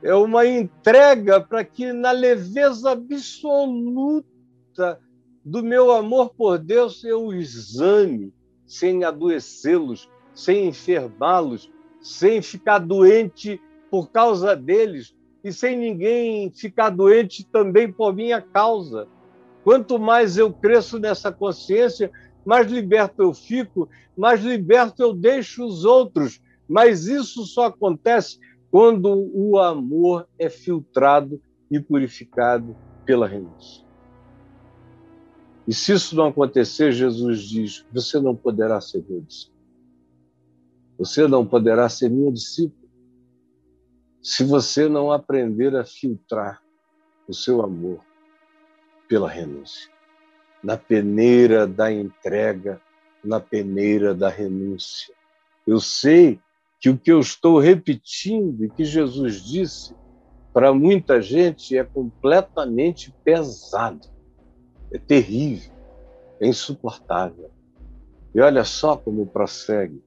É 0.03 0.13
uma 0.13 0.45
entrega 0.45 1.39
para 1.39 1.63
que, 1.63 1.93
na 1.93 2.11
leveza 2.11 2.91
absoluta 2.91 4.25
do 5.43 5.63
meu 5.63 5.91
amor 5.91 6.31
por 6.31 6.57
Deus, 6.57 7.03
eu 7.03 7.33
exame, 7.33 8.33
sem 8.65 9.03
adoecê-los, 9.03 10.09
sem 10.33 10.67
enfermá-los, 10.67 11.71
sem 12.01 12.41
ficar 12.41 12.79
doente 12.79 13.61
por 13.89 14.09
causa 14.09 14.55
deles 14.55 15.15
e 15.43 15.51
sem 15.51 15.77
ninguém 15.77 16.51
ficar 16.51 16.89
doente 16.89 17.43
também 17.43 17.91
por 17.91 18.13
minha 18.13 18.41
causa. 18.41 19.07
Quanto 19.63 19.99
mais 19.99 20.37
eu 20.37 20.51
cresço 20.51 20.99
nessa 20.99 21.31
consciência, 21.31 22.11
mais 22.45 22.71
liberto 22.71 23.21
eu 23.21 23.33
fico, 23.33 23.89
mais 24.17 24.43
liberto 24.43 25.01
eu 25.01 25.13
deixo 25.13 25.65
os 25.65 25.85
outros. 25.85 26.41
Mas 26.67 27.07
isso 27.07 27.45
só 27.45 27.65
acontece 27.65 28.39
quando 28.71 29.29
o 29.33 29.59
amor 29.59 30.27
é 30.39 30.49
filtrado 30.49 31.41
e 31.69 31.79
purificado 31.79 32.75
pela 33.05 33.27
renúncia. 33.27 33.85
E 35.67 35.73
se 35.73 35.93
isso 35.93 36.15
não 36.15 36.27
acontecer, 36.27 36.91
Jesus 36.91 37.41
diz: 37.41 37.85
você 37.93 38.19
não 38.19 38.35
poderá 38.35 38.81
ser 38.81 39.05
meu 39.07 39.21
discípulo. 39.21 39.61
Você 40.97 41.27
não 41.27 41.45
poderá 41.45 41.89
ser 41.89 42.09
minha 42.09 42.31
discípula 42.31 42.81
se 44.21 44.43
você 44.43 44.87
não 44.87 45.11
aprender 45.11 45.75
a 45.75 45.83
filtrar 45.83 46.61
o 47.27 47.33
seu 47.33 47.61
amor 47.61 48.10
pela 49.11 49.29
renúncia. 49.29 49.91
Na 50.63 50.77
peneira 50.77 51.67
da 51.67 51.91
entrega, 51.91 52.79
na 53.21 53.41
peneira 53.41 54.15
da 54.15 54.29
renúncia. 54.29 55.13
Eu 55.67 55.81
sei 55.81 56.39
que 56.79 56.89
o 56.89 56.97
que 56.97 57.11
eu 57.11 57.19
estou 57.19 57.59
repetindo 57.59 58.63
e 58.63 58.69
que 58.69 58.85
Jesus 58.85 59.43
disse 59.43 59.93
para 60.53 60.73
muita 60.73 61.21
gente 61.21 61.77
é 61.77 61.83
completamente 61.83 63.13
pesado, 63.21 64.07
é 64.93 64.97
terrível, 64.97 65.73
é 66.39 66.47
insuportável. 66.47 67.51
E 68.33 68.39
olha 68.39 68.63
só 68.63 68.95
como 68.95 69.27
prossegue. 69.27 70.01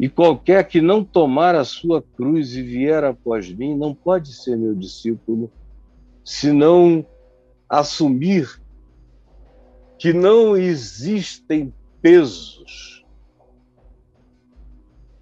E 0.00 0.08
qualquer 0.08 0.66
que 0.66 0.80
não 0.80 1.04
tomar 1.04 1.54
a 1.54 1.64
sua 1.64 2.02
cruz 2.02 2.56
e 2.56 2.62
vier 2.62 3.04
após 3.04 3.48
mim 3.48 3.76
não 3.76 3.94
pode 3.94 4.34
ser 4.34 4.56
meu 4.56 4.74
discípulo, 4.74 5.52
se 6.24 6.50
não 6.52 7.06
assumir 7.68 8.60
que 9.98 10.12
não 10.12 10.56
existem 10.56 11.72
pesos 12.00 12.96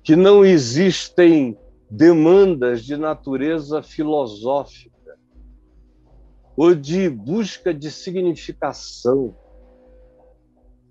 que 0.05 0.15
não 0.15 0.45
existem 0.45 1.59
demandas 1.91 2.85
de 2.85 2.95
natureza 2.95 3.83
filosófica 3.83 5.19
ou 6.55 6.75
de 6.75 7.09
busca 7.09 7.73
de 7.73 7.91
significação 7.91 9.35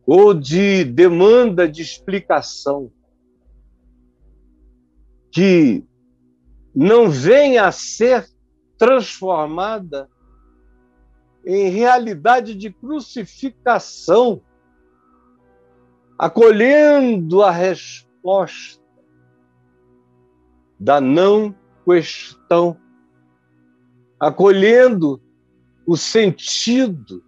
ou 0.05 0.33
de 0.33 0.83
demanda 0.83 1.69
de 1.69 1.83
explicação 1.83 2.91
que 5.31 5.85
não 6.75 7.09
venha 7.09 7.67
a 7.67 7.71
ser 7.71 8.27
transformada 8.77 10.09
em 11.45 11.69
realidade 11.69 12.55
de 12.55 12.71
crucificação, 12.71 14.41
acolhendo 16.17 17.41
a 17.41 17.51
resposta 17.51 18.81
da 20.79 21.01
não 21.01 21.55
questão, 21.85 22.77
acolhendo 24.19 25.21
o 25.85 25.97
sentido 25.97 27.23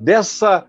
dessa 0.00 0.66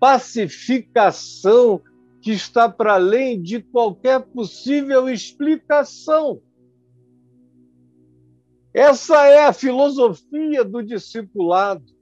pacificação 0.00 1.82
que 2.20 2.32
está 2.32 2.68
para 2.68 2.94
além 2.94 3.40
de 3.42 3.60
qualquer 3.60 4.20
possível 4.20 5.08
explicação. 5.08 6.40
Essa 8.74 9.24
é 9.28 9.46
a 9.46 9.52
filosofia 9.52 10.64
do 10.64 10.82
discipulado. 10.82 11.94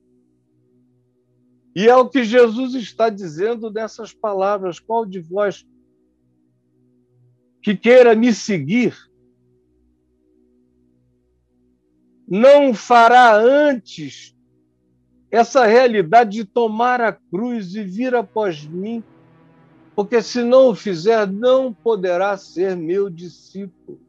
E 1.76 1.86
é 1.86 1.94
o 1.94 2.08
que 2.08 2.24
Jesus 2.24 2.74
está 2.74 3.10
dizendo 3.10 3.70
nessas 3.70 4.14
palavras: 4.14 4.80
qual 4.80 5.04
de 5.04 5.20
vós 5.20 5.66
que 7.60 7.76
queira 7.76 8.14
me 8.14 8.32
seguir 8.32 8.96
não 12.26 12.72
fará 12.72 13.36
antes 13.36 14.34
essa 15.30 15.66
realidade 15.66 16.30
de 16.30 16.44
tomar 16.44 17.00
a 17.00 17.12
cruz 17.12 17.74
e 17.74 17.84
vir 17.84 18.14
após 18.14 18.64
mim, 18.64 19.02
porque 19.94 20.22
se 20.22 20.42
não 20.42 20.68
o 20.68 20.74
fizer, 20.74 21.30
não 21.30 21.72
poderá 21.72 22.36
ser 22.36 22.76
meu 22.76 23.10
discípulo. 23.10 24.00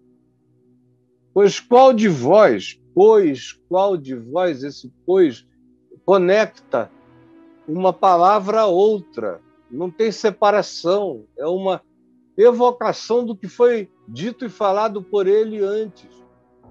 Pois 1.33 1.59
qual 1.59 1.93
de 1.93 2.07
vós, 2.07 2.79
pois 2.93 3.53
qual 3.67 3.97
de 3.97 4.15
vós, 4.15 4.63
esse 4.63 4.91
pois, 5.05 5.47
conecta 6.05 6.91
uma 7.67 7.93
palavra 7.93 8.61
a 8.61 8.65
outra, 8.65 9.41
não 9.71 9.89
tem 9.89 10.11
separação, 10.11 11.25
é 11.37 11.47
uma 11.47 11.81
evocação 12.37 13.25
do 13.25 13.35
que 13.35 13.47
foi 13.47 13.89
dito 14.07 14.45
e 14.45 14.49
falado 14.49 15.01
por 15.01 15.27
ele 15.27 15.59
antes 15.63 16.23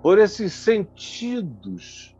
por 0.03 0.19
esses 0.19 0.53
sentidos 0.53 2.15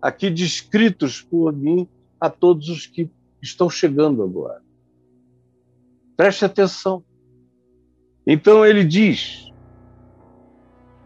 aqui 0.00 0.28
descritos 0.28 1.22
por 1.22 1.52
mim 1.52 1.88
a 2.20 2.28
todos 2.28 2.68
os 2.68 2.86
que 2.86 3.10
estão 3.40 3.70
chegando 3.70 4.22
agora. 4.22 4.62
Preste 6.14 6.44
atenção. 6.44 7.02
Então 8.26 8.64
ele 8.64 8.84
diz: 8.84 9.45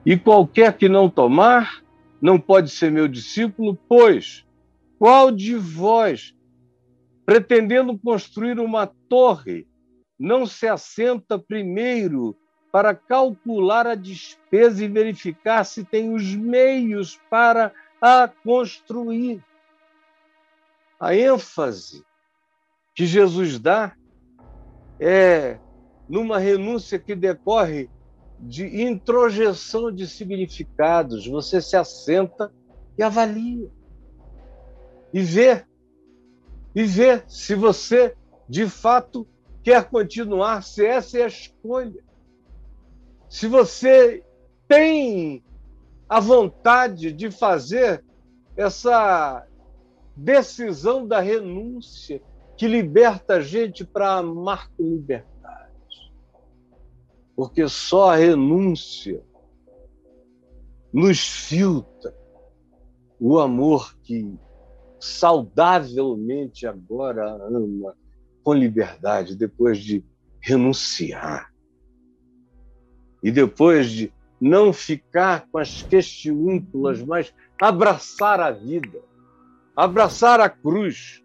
E 0.05 0.17
qualquer 0.17 0.77
que 0.77 0.89
não 0.89 1.11
tomar, 1.11 1.83
não 2.21 2.39
pode 2.39 2.71
ser 2.71 2.91
meu 2.91 3.07
discípulo, 3.07 3.79
pois 3.89 4.47
qual 4.99 5.31
de 5.31 5.55
vós, 5.55 6.35
pretendendo 7.25 7.99
construir 7.99 8.59
uma 8.59 8.87
torre, 8.87 9.67
não 10.19 10.45
se 10.45 10.69
assenta 10.69 11.39
primeiro 11.39 12.37
para 12.71 12.95
calcular 12.95 13.87
a 13.87 13.95
despesa 13.95 14.85
e 14.85 14.89
verificar 14.89 15.65
se 15.65 15.85
tem 15.85 16.15
os 16.15 16.35
meios 16.35 17.19
para 17.31 17.73
a 18.01 18.29
construir. 18.29 19.43
A 20.99 21.15
ênfase 21.15 22.05
que 22.95 23.07
Jesus 23.07 23.59
dá 23.59 23.97
é 24.99 25.59
numa 26.09 26.39
renúncia 26.39 26.99
que 26.99 27.15
decorre 27.15 27.89
de 28.41 28.83
introjeção 28.83 29.93
de 29.93 30.07
significados. 30.07 31.27
Você 31.27 31.61
se 31.61 31.77
assenta 31.77 32.53
e 32.99 33.03
avalia. 33.03 33.71
E 35.13 35.21
vê. 35.21 35.65
E 36.75 36.85
vê 36.85 37.23
se 37.27 37.55
você, 37.55 38.15
de 38.49 38.69
fato, 38.69 39.27
quer 39.63 39.85
continuar, 39.85 40.63
se 40.63 40.87
essa 40.87 41.19
é 41.19 41.25
a 41.25 41.29
escolha 41.29 42.11
se 43.31 43.47
você 43.47 44.25
tem 44.67 45.43
a 46.09 46.19
vontade 46.19 47.13
de 47.13 47.31
fazer 47.31 48.05
essa 48.57 49.47
decisão 50.17 51.07
da 51.07 51.21
renúncia 51.21 52.21
que 52.57 52.67
liberta 52.67 53.35
a 53.35 53.41
gente 53.41 53.85
para 53.85 54.15
amar 54.15 54.69
com 54.77 54.83
liberdade. 54.83 55.31
Porque 57.41 57.67
só 57.71 58.11
a 58.11 58.17
renúncia 58.17 59.25
nos 60.93 61.21
filtra 61.27 62.15
o 63.19 63.39
amor 63.39 63.97
que 64.03 64.39
saudavelmente 65.01 66.67
agora 66.67 67.25
ama 67.47 67.97
com 68.45 68.53
liberdade, 68.53 69.35
depois 69.35 69.79
de 69.79 70.05
renunciar. 70.39 71.51
E 73.23 73.31
depois 73.31 73.91
de 73.91 74.13
não 74.39 74.71
ficar 74.71 75.49
com 75.51 75.57
as 75.57 75.81
questiúnculas, 75.81 77.03
mas 77.03 77.33
abraçar 77.59 78.39
a 78.39 78.51
vida, 78.51 79.01
abraçar 79.75 80.41
a 80.41 80.51
cruz, 80.51 81.25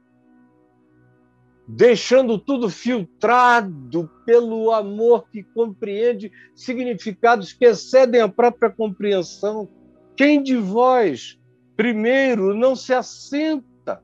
deixando 1.67 2.37
tudo 2.37 2.69
filtrado 2.69 4.09
pelo 4.25 4.71
amor 4.71 5.27
que 5.29 5.43
compreende 5.43 6.31
significados 6.53 7.53
que 7.53 7.65
excedem 7.65 8.21
a 8.21 8.29
própria 8.29 8.69
compreensão. 8.69 9.67
Quem 10.15 10.41
de 10.43 10.55
vós, 10.55 11.39
primeiro, 11.75 12.53
não 12.53 12.75
se 12.75 12.93
assenta 12.93 14.03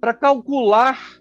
para 0.00 0.12
calcular, 0.12 1.20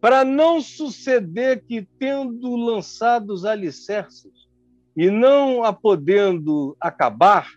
para 0.00 0.24
não 0.24 0.60
suceder 0.60 1.62
que, 1.66 1.86
tendo 1.98 2.56
lançado 2.56 3.30
os 3.30 3.44
alicerces 3.44 4.48
e 4.96 5.10
não 5.10 5.62
a 5.62 5.72
podendo 5.72 6.76
acabar, 6.80 7.50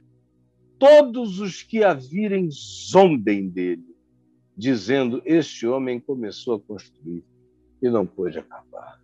todos 0.78 1.40
os 1.40 1.64
que 1.64 1.84
a 1.84 1.94
virem 1.94 2.50
zombem 2.52 3.48
dele 3.48 3.91
dizendo: 4.62 5.24
Este 5.26 5.66
homem 5.66 6.00
começou 6.00 6.54
a 6.54 6.60
construir 6.60 7.26
e 7.82 7.90
não 7.90 8.06
pôde 8.06 8.38
acabar. 8.38 9.02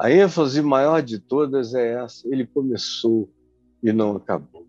A 0.00 0.10
ênfase 0.10 0.62
maior 0.62 1.02
de 1.02 1.18
todas 1.18 1.74
é 1.74 1.92
essa: 1.92 2.26
ele 2.26 2.46
começou 2.46 3.28
e 3.82 3.92
não 3.92 4.16
acabou. 4.16 4.66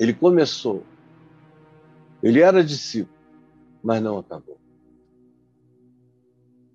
Ele 0.00 0.12
começou, 0.12 0.82
ele 2.20 2.40
era 2.40 2.64
discípulo, 2.64 3.16
mas 3.80 4.02
não 4.02 4.18
acabou. 4.18 4.58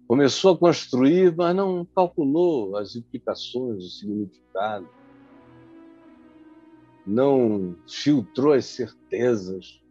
Começou 0.07 0.53
a 0.53 0.57
construir, 0.57 1.35
mas 1.35 1.53
não 1.53 1.85
calculou 1.93 2.77
as 2.77 2.95
implicações, 2.95 3.83
o 3.83 3.89
significado, 3.89 4.87
não 7.05 7.75
filtrou 7.87 8.53
as 8.53 8.65
certezas, 8.65 9.82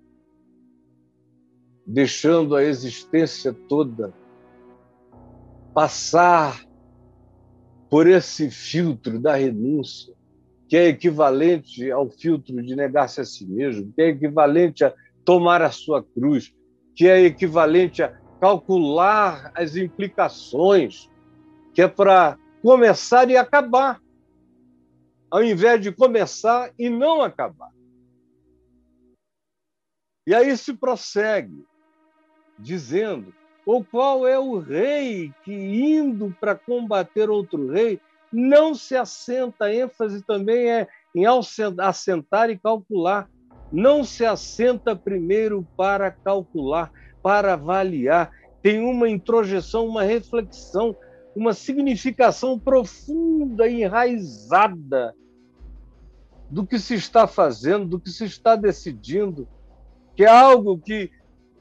deixando 1.86 2.54
a 2.54 2.62
existência 2.62 3.52
toda 3.52 4.14
passar 5.74 6.64
por 7.90 8.06
esse 8.06 8.50
filtro 8.50 9.18
da 9.18 9.34
renúncia, 9.34 10.14
que 10.68 10.76
é 10.76 10.86
equivalente 10.86 11.90
ao 11.90 12.08
filtro 12.08 12.62
de 12.62 12.74
negar-se 12.74 13.20
a 13.20 13.24
si 13.24 13.46
mesmo, 13.46 13.92
que 13.92 14.02
é 14.02 14.08
equivalente 14.08 14.84
a 14.84 14.94
tomar 15.24 15.60
a 15.62 15.70
sua 15.70 16.02
cruz, 16.02 16.54
que 16.94 17.06
é 17.06 17.20
equivalente 17.22 18.02
a 18.02 18.08
calcular 18.40 19.52
as 19.54 19.76
implicações, 19.76 21.10
que 21.74 21.82
é 21.82 21.88
para 21.88 22.38
começar 22.62 23.28
e 23.30 23.36
acabar, 23.36 24.00
ao 25.30 25.42
invés 25.42 25.80
de 25.80 25.92
começar 25.92 26.72
e 26.78 26.88
não 26.88 27.22
acabar. 27.22 27.70
E 30.26 30.34
aí 30.34 30.56
se 30.56 30.74
prossegue 30.74 31.64
dizendo: 32.62 33.34
ou 33.66 33.84
qual 33.84 34.26
é 34.26 34.38
o 34.38 34.58
rei 34.58 35.32
que, 35.44 35.52
indo 35.52 36.34
para 36.40 36.54
combater 36.54 37.28
outro 37.28 37.70
rei, 37.70 38.00
não 38.32 38.74
se 38.74 38.96
assenta, 38.96 39.66
a 39.66 39.74
ênfase 39.74 40.22
também 40.22 40.70
é 40.70 40.88
em 41.14 41.24
assentar 41.78 42.48
e 42.48 42.58
calcular. 42.58 43.28
Não 43.70 44.04
se 44.04 44.24
assenta 44.24 44.96
primeiro 44.96 45.66
para 45.76 46.10
calcular, 46.10 46.90
para 47.22 47.54
avaliar. 47.54 48.30
Tem 48.62 48.80
uma 48.80 49.08
introjeção, 49.08 49.86
uma 49.86 50.02
reflexão, 50.02 50.96
uma 51.34 51.52
significação 51.52 52.58
profunda 52.58 53.68
enraizada 53.68 55.14
do 56.50 56.66
que 56.66 56.78
se 56.78 56.94
está 56.94 57.26
fazendo, 57.26 57.86
do 57.86 58.00
que 58.00 58.10
se 58.10 58.24
está 58.24 58.56
decidindo, 58.56 59.48
que 60.14 60.24
é 60.24 60.28
algo 60.28 60.78
que 60.78 61.10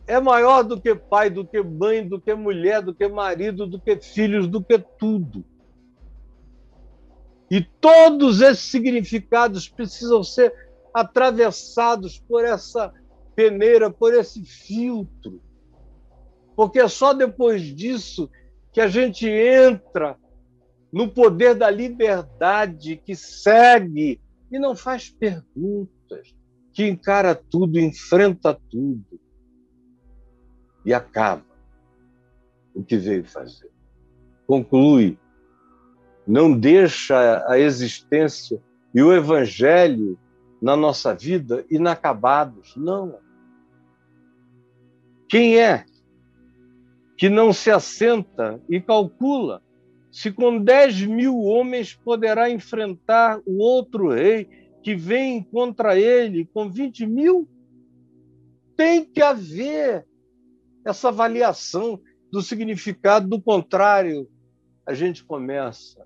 é 0.07 0.19
maior 0.19 0.63
do 0.63 0.79
que 0.79 0.95
pai, 0.95 1.29
do 1.29 1.45
que 1.45 1.61
mãe, 1.61 2.07
do 2.07 2.19
que 2.19 2.33
mulher, 2.33 2.81
do 2.81 2.93
que 2.93 3.07
marido, 3.07 3.67
do 3.67 3.79
que 3.79 3.95
filhos, 3.97 4.47
do 4.47 4.63
que 4.63 4.77
tudo. 4.77 5.45
E 7.49 7.61
todos 7.61 8.41
esses 8.41 8.63
significados 8.63 9.67
precisam 9.67 10.23
ser 10.23 10.53
atravessados 10.93 12.17
por 12.19 12.43
essa 12.43 12.93
peneira, 13.35 13.89
por 13.89 14.13
esse 14.13 14.43
filtro. 14.43 15.41
Porque 16.55 16.79
é 16.79 16.87
só 16.87 17.13
depois 17.13 17.61
disso 17.63 18.29
que 18.71 18.81
a 18.81 18.87
gente 18.87 19.27
entra 19.27 20.17
no 20.91 21.09
poder 21.09 21.55
da 21.55 21.69
liberdade 21.69 23.01
que 23.05 23.15
segue 23.15 24.19
e 24.51 24.59
não 24.59 24.75
faz 24.75 25.09
perguntas, 25.09 26.35
que 26.73 26.85
encara 26.85 27.33
tudo, 27.33 27.79
enfrenta 27.79 28.59
tudo 28.69 29.20
e 30.85 30.93
acaba 30.93 31.43
o 32.73 32.83
que 32.83 32.97
veio 32.97 33.23
fazer. 33.25 33.69
Conclui, 34.47 35.17
não 36.25 36.51
deixa 36.57 37.43
a 37.47 37.59
existência 37.59 38.61
e 38.93 39.01
o 39.01 39.13
evangelho 39.13 40.17
na 40.61 40.75
nossa 40.75 41.13
vida 41.13 41.65
inacabados. 41.69 42.75
Não. 42.75 43.17
Quem 45.27 45.59
é 45.59 45.85
que 47.17 47.29
não 47.29 47.53
se 47.53 47.71
assenta 47.71 48.61
e 48.69 48.79
calcula 48.79 49.61
se 50.11 50.31
com 50.31 50.61
10 50.61 51.03
mil 51.03 51.39
homens 51.39 51.93
poderá 51.93 52.49
enfrentar 52.49 53.39
o 53.45 53.59
outro 53.59 54.09
rei 54.09 54.45
que 54.83 54.93
vem 54.93 55.41
contra 55.41 55.97
ele 55.97 56.45
com 56.53 56.69
20 56.69 57.07
mil? 57.07 57.47
Tem 58.75 59.05
que 59.05 59.21
haver 59.21 60.05
essa 60.85 61.09
avaliação 61.09 61.99
do 62.31 62.41
significado, 62.41 63.27
do 63.27 63.41
contrário, 63.41 64.29
a 64.85 64.93
gente 64.93 65.23
começa 65.23 66.05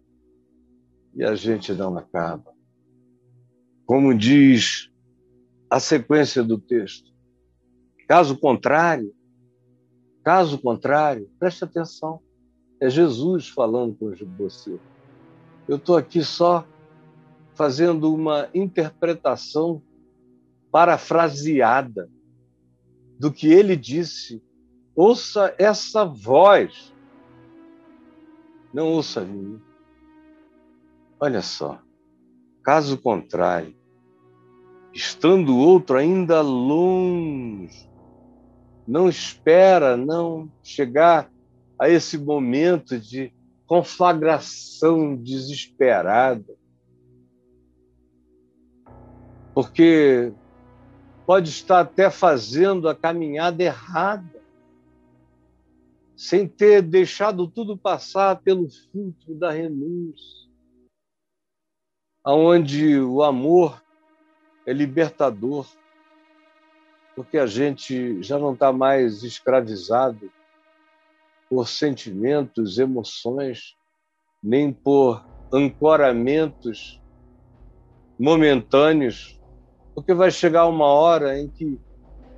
e 1.14 1.24
a 1.24 1.36
gente 1.36 1.74
não 1.74 1.98
acaba. 1.98 2.54
Como 3.86 4.14
diz 4.14 4.92
a 5.70 5.80
sequência 5.80 6.44
do 6.44 6.58
texto. 6.58 7.12
Caso 8.08 8.38
contrário, 8.38 9.14
caso 10.24 10.58
contrário, 10.58 11.30
preste 11.40 11.64
atenção, 11.64 12.22
é 12.80 12.90
Jesus 12.90 13.50
falando 13.50 13.96
com 13.96 14.12
você. 14.38 14.80
Eu 15.68 15.78
estou 15.78 15.98
aqui 15.98 16.24
só 16.24 16.68
fazendo 17.56 18.14
uma 18.14 18.50
interpretação 18.54 19.82
parafraseada 20.72 22.10
do 23.18 23.32
que 23.32 23.48
ele 23.48 23.76
disse 23.76 24.44
Ouça 24.96 25.54
essa 25.58 26.06
voz. 26.06 26.94
Não 28.74 28.88
ouça 28.94 29.22
a 29.22 29.26
mim. 29.26 29.62
Olha 31.20 31.42
só. 31.42 31.82
Caso 32.64 32.98
contrário, 32.98 33.76
estando 34.94 35.54
o 35.54 35.60
outro 35.60 35.98
ainda 35.98 36.42
longe, 36.42 37.90
não 38.88 39.08
espera 39.08 39.96
não 39.98 40.50
chegar 40.64 41.30
a 41.78 41.90
esse 41.90 42.18
momento 42.18 42.98
de 42.98 43.32
conflagração 43.68 45.16
desesperada. 45.16 46.56
Porque 49.54 50.34
pode 51.26 51.50
estar 51.50 51.82
até 51.82 52.10
fazendo 52.10 52.88
a 52.90 52.96
caminhada 52.96 53.62
errada 53.62 54.35
sem 56.16 56.48
ter 56.48 56.82
deixado 56.82 57.48
tudo 57.48 57.78
passar 57.78 58.42
pelo 58.42 58.70
filtro 58.70 59.36
da 59.36 59.52
renúncia, 59.52 60.50
aonde 62.24 63.00
o 63.00 63.22
amor 63.22 63.84
é 64.66 64.74
libertador, 64.74 65.68
porque 67.16 67.38
a 67.38 67.46
gente 67.46 68.22
já 68.24 68.40
não 68.40 68.54
está 68.54 68.72
mais 68.72 69.24
escravizado 69.24 70.32
por 71.50 71.68
sentimentos, 71.68 72.80
emoções, 72.80 73.76
nem 74.42 74.74
por 74.74 75.24
ancoramentos 75.54 77.02
momentâneos, 78.18 79.40
porque 79.94 80.14
vai 80.14 80.32
chegar 80.32 80.68
uma 80.68 80.88
hora 80.88 81.40
em 81.40 81.50
que 81.50 81.80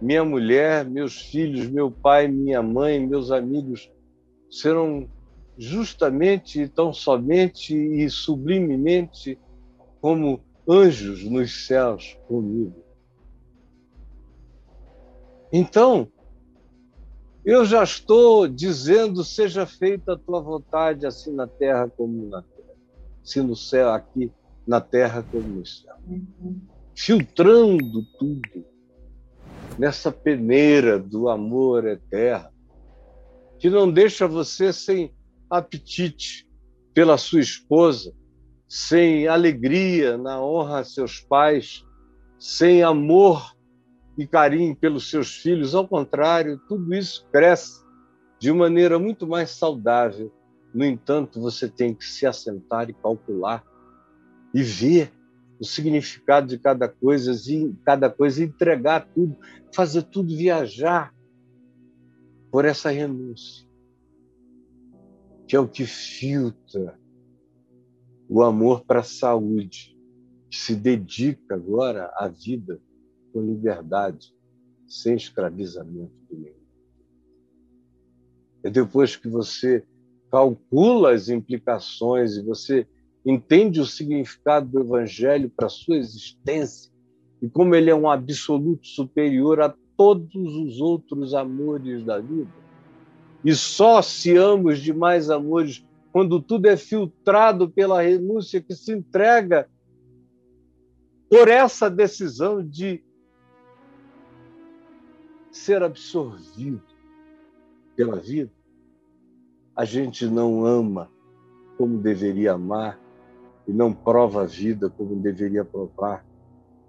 minha 0.01 0.23
mulher, 0.23 0.85
meus 0.85 1.21
filhos, 1.21 1.67
meu 1.69 1.91
pai, 1.91 2.27
minha 2.27 2.61
mãe, 2.61 3.05
meus 3.05 3.31
amigos 3.31 3.91
serão 4.49 5.09
justamente, 5.57 6.67
tão 6.69 6.93
somente 6.93 7.75
e 7.75 8.09
sublimemente 8.09 9.39
como 9.99 10.39
anjos 10.67 11.23
nos 11.23 11.65
céus 11.65 12.17
comigo. 12.27 12.83
Então, 15.51 16.07
eu 17.43 17.65
já 17.65 17.83
estou 17.83 18.47
dizendo: 18.47 19.23
seja 19.23 19.65
feita 19.65 20.13
a 20.13 20.17
tua 20.17 20.41
vontade, 20.41 21.07
assim 21.07 21.33
na 21.33 21.47
terra 21.47 21.89
como 21.89 22.27
na 22.27 22.41
terra, 22.41 22.75
se 23.23 23.41
no 23.41 23.55
céu, 23.55 23.91
aqui 23.91 24.31
na 24.67 24.79
terra 24.79 25.23
como 25.23 25.47
no 25.47 25.65
céu. 25.65 25.95
Uhum. 26.05 26.61
Filtrando 26.93 28.03
tudo 28.19 28.65
nessa 29.77 30.11
peneira 30.11 30.99
do 30.99 31.29
amor 31.29 31.85
eterno, 31.85 32.49
que 33.59 33.69
não 33.69 33.91
deixa 33.91 34.27
você 34.27 34.71
sem 34.71 35.13
apetite 35.49 36.47
pela 36.93 37.17
sua 37.17 37.39
esposa, 37.39 38.13
sem 38.67 39.27
alegria 39.27 40.17
na 40.17 40.41
honra 40.41 40.79
a 40.79 40.83
seus 40.83 41.19
pais, 41.19 41.85
sem 42.39 42.83
amor 42.83 43.55
e 44.17 44.27
carinho 44.27 44.75
pelos 44.75 45.09
seus 45.09 45.37
filhos. 45.37 45.73
Ao 45.73 45.87
contrário, 45.87 46.59
tudo 46.67 46.93
isso 46.93 47.25
cresce 47.31 47.85
de 48.39 48.51
maneira 48.51 48.99
muito 48.99 49.27
mais 49.27 49.51
saudável. 49.51 50.31
No 50.73 50.83
entanto, 50.83 51.41
você 51.41 51.67
tem 51.67 51.93
que 51.93 52.05
se 52.05 52.25
assentar 52.25 52.89
e 52.89 52.93
calcular 52.93 53.63
e 54.53 54.61
ver 54.61 55.11
o 55.59 55.65
significado 55.65 56.47
de 56.47 56.57
cada 56.57 56.87
coisa, 56.87 57.31
cada 57.83 58.09
coisa 58.09 58.43
entregar 58.43 59.07
tudo, 59.13 59.35
fazer 59.73 60.03
tudo 60.03 60.35
viajar 60.35 61.13
por 62.51 62.65
essa 62.65 62.89
renúncia, 62.89 63.67
que 65.47 65.55
é 65.55 65.59
o 65.59 65.67
que 65.67 65.85
filtra 65.85 66.99
o 68.29 68.43
amor 68.43 68.83
para 68.85 68.99
a 68.99 69.03
saúde, 69.03 69.97
que 70.49 70.57
se 70.57 70.75
dedica 70.75 71.55
agora 71.55 72.11
à 72.15 72.27
vida 72.27 72.79
com 73.33 73.41
liberdade, 73.41 74.33
sem 74.87 75.15
escravizamento 75.15 76.13
nenhum. 76.31 76.57
É 78.63 78.69
depois 78.69 79.15
que 79.15 79.27
você 79.27 79.85
calcula 80.31 81.13
as 81.13 81.29
implicações 81.29 82.35
e 82.35 82.43
você 82.43 82.87
entende 83.29 83.81
o 83.81 83.85
significado 83.85 84.69
do 84.69 84.79
Evangelho 84.79 85.49
para 85.49 85.65
a 85.65 85.69
sua 85.69 85.97
existência 85.97 86.89
e 87.41 87.49
como 87.49 87.75
ele 87.75 87.89
é 87.89 87.95
um 87.95 88.09
absoluto 88.09 88.87
superior 88.87 89.59
a 89.59 89.75
todos 89.97 90.33
os 90.33 90.79
outros 90.79 91.33
amores 91.33 92.05
da 92.05 92.19
vida. 92.19 92.49
E 93.43 93.53
só 93.53 94.01
se 94.01 94.37
ama 94.37 94.69
os 94.69 94.79
demais 94.79 95.29
amores 95.29 95.85
quando 96.13 96.41
tudo 96.41 96.67
é 96.67 96.77
filtrado 96.77 97.69
pela 97.69 98.01
renúncia 98.01 98.61
que 98.61 98.73
se 98.73 98.93
entrega 98.93 99.69
por 101.29 101.49
essa 101.49 101.89
decisão 101.89 102.65
de 102.65 103.03
ser 105.51 105.83
absorvido 105.83 106.81
pela 107.93 108.15
vida. 108.21 108.53
A 109.75 109.83
gente 109.83 110.25
não 110.25 110.65
ama 110.65 111.11
como 111.77 111.99
deveria 111.99 112.53
amar 112.53 112.97
e 113.67 113.73
não 113.73 113.93
prova 113.93 114.43
a 114.43 114.45
vida 114.45 114.89
como 114.89 115.15
deveria 115.15 115.65
provar, 115.65 116.25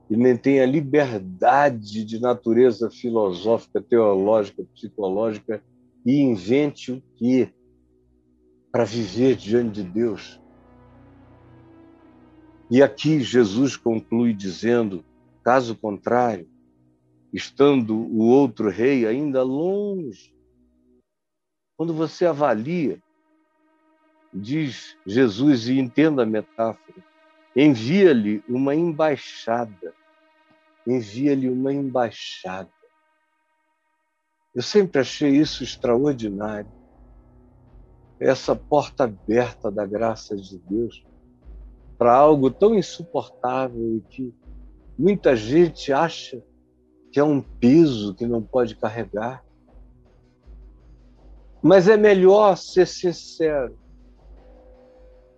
e 0.08 0.16
nem 0.16 0.36
tem 0.36 0.60
a 0.60 0.66
liberdade 0.66 2.04
de 2.04 2.20
natureza 2.20 2.90
filosófica, 2.90 3.82
teológica, 3.82 4.64
psicológica, 4.74 5.62
e 6.06 6.20
invente 6.20 6.92
o 6.92 7.02
quê 7.16 7.52
para 8.72 8.84
viver 8.84 9.36
diante 9.36 9.82
de 9.82 9.90
Deus. 9.90 10.40
E 12.70 12.82
aqui 12.82 13.20
Jesus 13.20 13.76
conclui 13.76 14.32
dizendo: 14.32 15.04
caso 15.42 15.76
contrário, 15.76 16.48
estando 17.32 17.94
o 17.94 18.26
outro 18.28 18.70
rei 18.70 19.06
ainda 19.06 19.42
longe, 19.42 20.34
quando 21.76 21.92
você 21.92 22.24
avalia 22.24 22.98
diz 24.32 24.96
Jesus, 25.06 25.68
e 25.68 25.78
entenda 25.78 26.22
a 26.22 26.26
metáfora, 26.26 27.02
envia-lhe 27.54 28.42
uma 28.48 28.74
embaixada. 28.74 29.94
Envia-lhe 30.86 31.50
uma 31.50 31.72
embaixada. 31.72 32.70
Eu 34.54 34.62
sempre 34.62 35.00
achei 35.00 35.30
isso 35.30 35.62
extraordinário. 35.62 36.70
Essa 38.18 38.56
porta 38.56 39.04
aberta 39.04 39.70
da 39.70 39.86
graça 39.86 40.34
de 40.34 40.58
Deus 40.58 41.04
para 41.96 42.14
algo 42.14 42.50
tão 42.50 42.74
insuportável 42.74 43.96
e 43.96 44.00
que 44.00 44.34
muita 44.98 45.36
gente 45.36 45.92
acha 45.92 46.42
que 47.12 47.20
é 47.20 47.24
um 47.24 47.40
peso 47.40 48.14
que 48.14 48.26
não 48.26 48.42
pode 48.42 48.76
carregar. 48.76 49.44
Mas 51.62 51.88
é 51.88 51.96
melhor 51.96 52.56
ser 52.56 52.86
sincero 52.86 53.76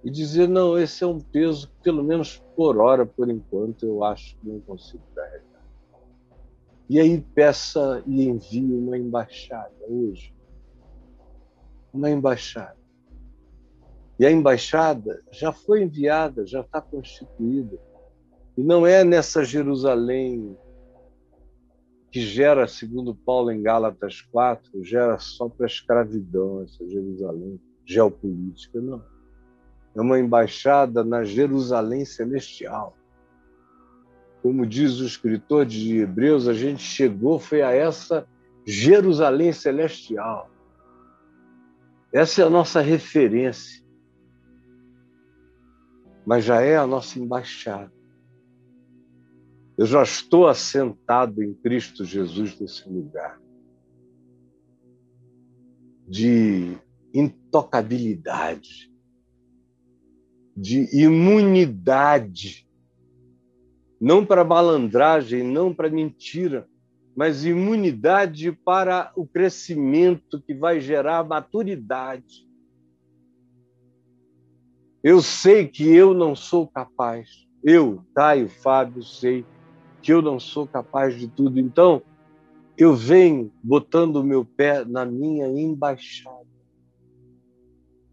e 0.03 0.11
dizer: 0.11 0.49
não, 0.49 0.79
esse 0.79 1.05
é 1.05 1.07
um 1.07 1.21
peso, 1.21 1.71
pelo 1.83 2.03
menos 2.03 2.43
por 2.57 2.79
hora, 2.79 3.05
por 3.05 3.29
enquanto, 3.31 3.87
eu 3.87 4.03
acho 4.05 4.37
que 4.37 4.49
não 4.49 4.61
consigo 4.61 5.03
carregar. 5.15 5.65
E 6.89 6.99
aí 6.99 7.21
peça 7.21 8.03
e 8.07 8.25
envie 8.25 8.75
uma 8.75 8.99
embaixada 8.99 9.73
hoje. 9.89 10.35
Uma 11.93 12.11
embaixada. 12.11 12.77
E 14.19 14.27
a 14.27 14.31
embaixada 14.31 15.23
já 15.31 15.53
foi 15.53 15.83
enviada, 15.83 16.45
já 16.47 16.61
está 16.61 16.81
constituída. 16.81 17.79
E 18.57 18.63
não 18.63 18.87
é 18.87 19.05
nessa 19.05 19.45
Jerusalém 19.45 20.57
que 22.11 22.21
gera, 22.21 22.67
segundo 22.67 23.15
Paulo 23.15 23.53
em 23.53 23.63
Gálatas 23.63 24.21
4, 24.21 24.85
gera 24.85 25.17
só 25.19 25.49
para 25.49 25.67
a 25.67 25.69
escravidão, 25.69 26.63
essa 26.63 26.87
Jerusalém 26.89 27.61
geopolítica, 27.87 28.81
não 28.81 29.01
é 29.95 30.01
uma 30.01 30.19
embaixada 30.19 31.05
na 31.05 31.25
Jerusalém 31.25 32.05
celestial. 32.05 32.97
Como 34.43 34.67
diz 34.67 35.01
o 35.01 35.07
escritor 35.07 35.67
de 35.67 35.99
Hebreus, 35.99 36.49
a 36.49 36.55
gente 36.55 36.83
chegou 36.83 37.39
foi 37.39 37.63
a 37.63 37.73
essa 37.73 38.27
Jerusalém 38.67 39.53
celestial. 39.53 40.51
Essa 42.13 42.43
é 42.43 42.45
a 42.45 42.51
nossa 42.51 42.81
referência. 42.81 43.85
Mas 46.27 46.45
já 46.45 46.61
é 46.61 46.77
a 46.77 46.87
nossa 46.87 47.19
embaixada. 47.19 47.93
Eu 49.77 49.87
já 49.87 50.03
estou 50.03 50.47
assentado 50.47 51.43
em 51.43 51.55
Cristo 51.55 52.05
Jesus 52.05 52.59
nesse 52.61 52.89
lugar 52.89 53.41
de 56.07 56.77
intocabilidade, 57.15 58.90
de 60.61 60.87
imunidade, 60.95 62.69
não 63.99 64.27
para 64.27 64.45
malandragem, 64.45 65.43
não 65.43 65.75
para 65.75 65.89
mentira, 65.89 66.69
mas 67.17 67.47
imunidade 67.47 68.53
para 68.53 69.11
o 69.17 69.27
crescimento 69.27 70.41
que 70.41 70.53
vai 70.53 70.79
gerar 70.79 71.25
maturidade. 71.25 72.47
Eu 75.03 75.23
sei 75.23 75.67
que 75.67 75.89
eu 75.89 76.13
não 76.13 76.37
sou 76.37 76.67
capaz. 76.67 77.49
Eu, 77.65 78.05
Caio 78.15 78.49
Fábio, 78.49 79.03
sei 79.03 79.47
que 80.03 80.13
eu 80.13 80.21
não 80.21 80.39
sou 80.39 80.67
capaz 80.67 81.19
de 81.19 81.27
tudo. 81.27 81.59
Então, 81.59 82.03
eu 82.77 82.95
venho 82.95 83.51
botando 83.63 84.17
o 84.17 84.25
meu 84.25 84.45
pé 84.45 84.85
na 84.85 85.07
minha 85.07 85.47
embaixada. 85.49 86.40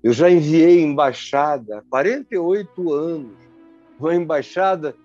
Eu 0.08 0.14
já 0.14 0.32
enviei 0.32 0.82
embaixada 0.82 1.80
há 1.80 1.82
48 1.82 2.94
anos, 2.94 3.38
uma 4.00 4.16
embaixada 4.16 4.96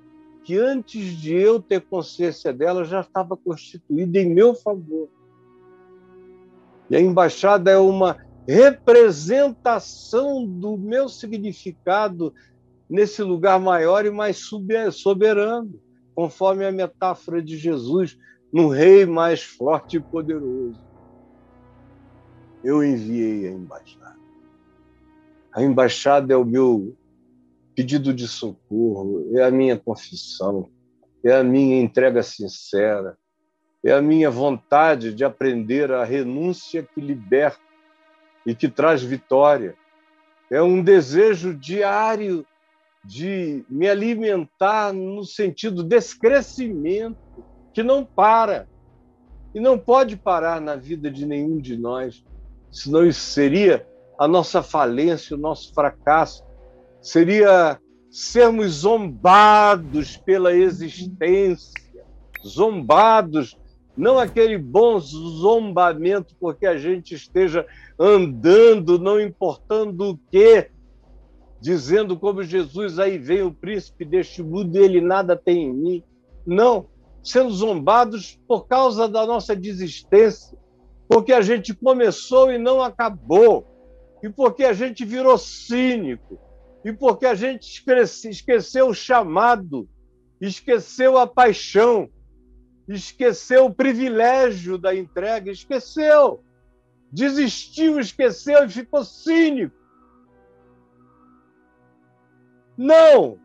que 0.44 0.56
antes 0.56 1.20
de 1.20 1.34
eu 1.34 1.60
ter 1.60 1.80
consciência 1.80 2.52
dela 2.52 2.84
já 2.84 3.00
estava 3.00 3.36
constituída 3.36 4.20
em 4.20 4.32
meu 4.32 4.54
favor. 4.54 5.08
E 6.88 6.94
a 6.94 7.00
embaixada 7.00 7.68
é 7.68 7.76
uma 7.76 8.16
representação 8.46 10.46
do 10.46 10.78
meu 10.78 11.08
significado 11.08 12.32
nesse 12.88 13.24
lugar 13.24 13.58
maior 13.58 14.06
e 14.06 14.10
mais 14.12 14.48
soberano, 14.92 15.82
conforme 16.14 16.64
a 16.64 16.70
metáfora 16.70 17.42
de 17.42 17.56
Jesus, 17.56 18.16
num 18.52 18.68
rei 18.68 19.04
mais 19.04 19.42
forte 19.42 19.96
e 19.96 20.00
poderoso. 20.00 20.78
Eu 22.62 22.84
enviei 22.84 23.48
a 23.48 23.50
embaixada. 23.50 24.01
A 25.52 25.62
embaixada 25.62 26.32
é 26.32 26.36
o 26.36 26.44
meu 26.44 26.96
pedido 27.74 28.12
de 28.12 28.26
socorro, 28.26 29.30
é 29.36 29.42
a 29.42 29.50
minha 29.50 29.76
confissão, 29.76 30.68
é 31.24 31.34
a 31.34 31.44
minha 31.44 31.80
entrega 31.80 32.22
sincera, 32.22 33.16
é 33.84 33.92
a 33.92 34.00
minha 34.00 34.30
vontade 34.30 35.12
de 35.12 35.24
aprender 35.24 35.92
a 35.92 36.04
renúncia 36.04 36.82
que 36.82 37.00
liberta 37.00 37.60
e 38.46 38.54
que 38.54 38.68
traz 38.68 39.02
vitória. 39.02 39.74
É 40.50 40.62
um 40.62 40.82
desejo 40.82 41.54
diário 41.54 42.46
de 43.04 43.64
me 43.68 43.88
alimentar 43.88 44.92
no 44.92 45.24
sentido 45.24 45.82
desse 45.82 46.18
crescimento 46.18 47.18
que 47.74 47.82
não 47.82 48.04
para 48.04 48.68
e 49.54 49.60
não 49.60 49.78
pode 49.78 50.16
parar 50.16 50.60
na 50.60 50.76
vida 50.76 51.10
de 51.10 51.26
nenhum 51.26 51.58
de 51.58 51.76
nós, 51.76 52.24
senão 52.70 53.04
isso 53.04 53.20
seria 53.20 53.86
a 54.18 54.28
nossa 54.28 54.62
falência, 54.62 55.36
o 55.36 55.40
nosso 55.40 55.72
fracasso, 55.74 56.44
seria 57.00 57.78
sermos 58.10 58.72
zombados 58.72 60.16
pela 60.16 60.54
existência, 60.54 61.72
zombados 62.46 63.56
não 63.96 64.18
aquele 64.18 64.56
bom 64.56 64.98
zombamento 64.98 66.34
porque 66.40 66.66
a 66.66 66.76
gente 66.76 67.14
esteja 67.14 67.66
andando, 67.98 68.98
não 68.98 69.20
importando 69.20 70.10
o 70.10 70.18
quê, 70.30 70.70
dizendo 71.60 72.18
como 72.18 72.42
Jesus, 72.42 72.98
aí 72.98 73.18
vem 73.18 73.42
o 73.42 73.52
príncipe 73.52 74.04
deste 74.04 74.42
mundo 74.42 74.76
e 74.76 74.80
ele 74.82 75.00
nada 75.00 75.36
tem 75.36 75.64
em 75.64 75.72
mim. 75.72 76.04
Não, 76.46 76.86
sendo 77.22 77.50
zombados 77.50 78.40
por 78.48 78.66
causa 78.66 79.06
da 79.06 79.26
nossa 79.26 79.54
desistência, 79.54 80.58
porque 81.06 81.32
a 81.32 81.42
gente 81.42 81.74
começou 81.74 82.50
e 82.50 82.58
não 82.58 82.82
acabou, 82.82 83.66
e 84.22 84.30
porque 84.30 84.64
a 84.64 84.72
gente 84.72 85.04
virou 85.04 85.36
cínico, 85.36 86.38
e 86.84 86.92
porque 86.92 87.26
a 87.26 87.34
gente 87.34 87.82
esqueceu 88.28 88.88
o 88.88 88.94
chamado, 88.94 89.88
esqueceu 90.40 91.18
a 91.18 91.26
paixão, 91.26 92.08
esqueceu 92.88 93.66
o 93.66 93.74
privilégio 93.74 94.78
da 94.78 94.94
entrega, 94.94 95.50
esqueceu, 95.50 96.42
desistiu, 97.10 97.98
esqueceu 97.98 98.64
e 98.64 98.68
ficou 98.68 99.04
cínico. 99.04 99.76
Não! 102.76 103.38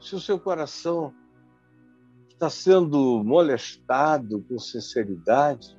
Se 0.00 0.14
o 0.14 0.20
seu 0.20 0.38
coração 0.38 1.14
está 2.28 2.50
sendo 2.50 3.22
molestado 3.24 4.42
com 4.42 4.58
sinceridade, 4.58 5.76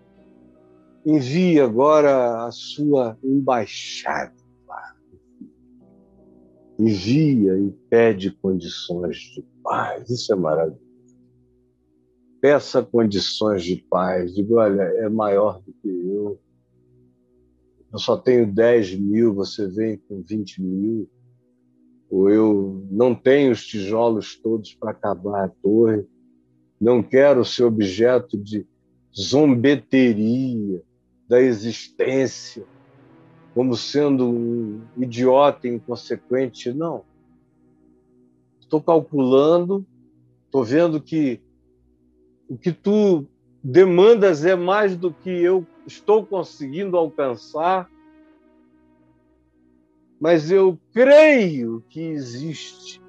envie 1.05 1.59
agora 1.59 2.47
a 2.47 2.51
sua 2.51 3.17
embaixada. 3.23 4.33
Envia 6.77 7.57
e 7.57 7.71
pede 7.89 8.31
condições 8.31 9.17
de 9.17 9.45
paz. 9.63 10.09
Isso 10.09 10.33
é 10.33 10.35
maravilhoso. 10.35 10.83
Peça 12.41 12.83
condições 12.83 13.63
de 13.63 13.77
paz. 13.89 14.33
Diga, 14.33 14.55
olha, 14.55 14.81
é 14.81 15.07
maior 15.07 15.61
do 15.61 15.71
que 15.73 15.87
eu. 15.87 16.39
Eu 17.93 17.99
só 17.99 18.17
tenho 18.17 18.51
10 18.51 18.99
mil, 18.99 19.33
você 19.33 19.67
vem 19.69 19.97
com 19.97 20.21
20 20.21 20.61
mil. 20.61 21.09
Ou 22.09 22.29
eu 22.29 22.85
não 22.91 23.15
tenho 23.15 23.53
os 23.53 23.65
tijolos 23.65 24.35
todos 24.35 24.73
para 24.75 24.91
acabar 24.91 25.45
a 25.45 25.49
torre. 25.49 26.05
Não 26.79 27.01
quero 27.01 27.45
ser 27.45 27.63
objeto 27.63 28.37
de 28.37 28.67
zombeteria 29.17 30.83
da 31.27 31.41
existência, 31.41 32.65
como 33.53 33.75
sendo 33.75 34.29
um 34.29 34.81
idiota 34.97 35.67
inconsequente. 35.67 36.71
Não 36.71 37.03
estou 38.65 38.81
calculando, 38.81 39.85
estou 40.45 40.63
vendo 40.63 40.99
que 40.99 41.41
o 42.49 42.57
que 42.57 42.71
tu 42.71 43.25
demandas 43.63 44.45
é 44.45 44.55
mais 44.55 44.95
do 44.97 45.11
que 45.11 45.29
eu 45.29 45.65
estou 45.87 46.25
conseguindo 46.25 46.97
alcançar, 46.97 47.89
mas 50.19 50.51
eu 50.51 50.79
creio 50.91 51.83
que 51.89 51.99
existe 51.99 53.01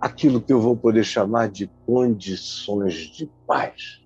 aquilo 0.00 0.40
que 0.40 0.52
eu 0.52 0.60
vou 0.60 0.76
poder 0.76 1.04
chamar 1.04 1.48
de 1.48 1.70
condições 1.86 2.94
de 2.94 3.30
paz. 3.46 4.03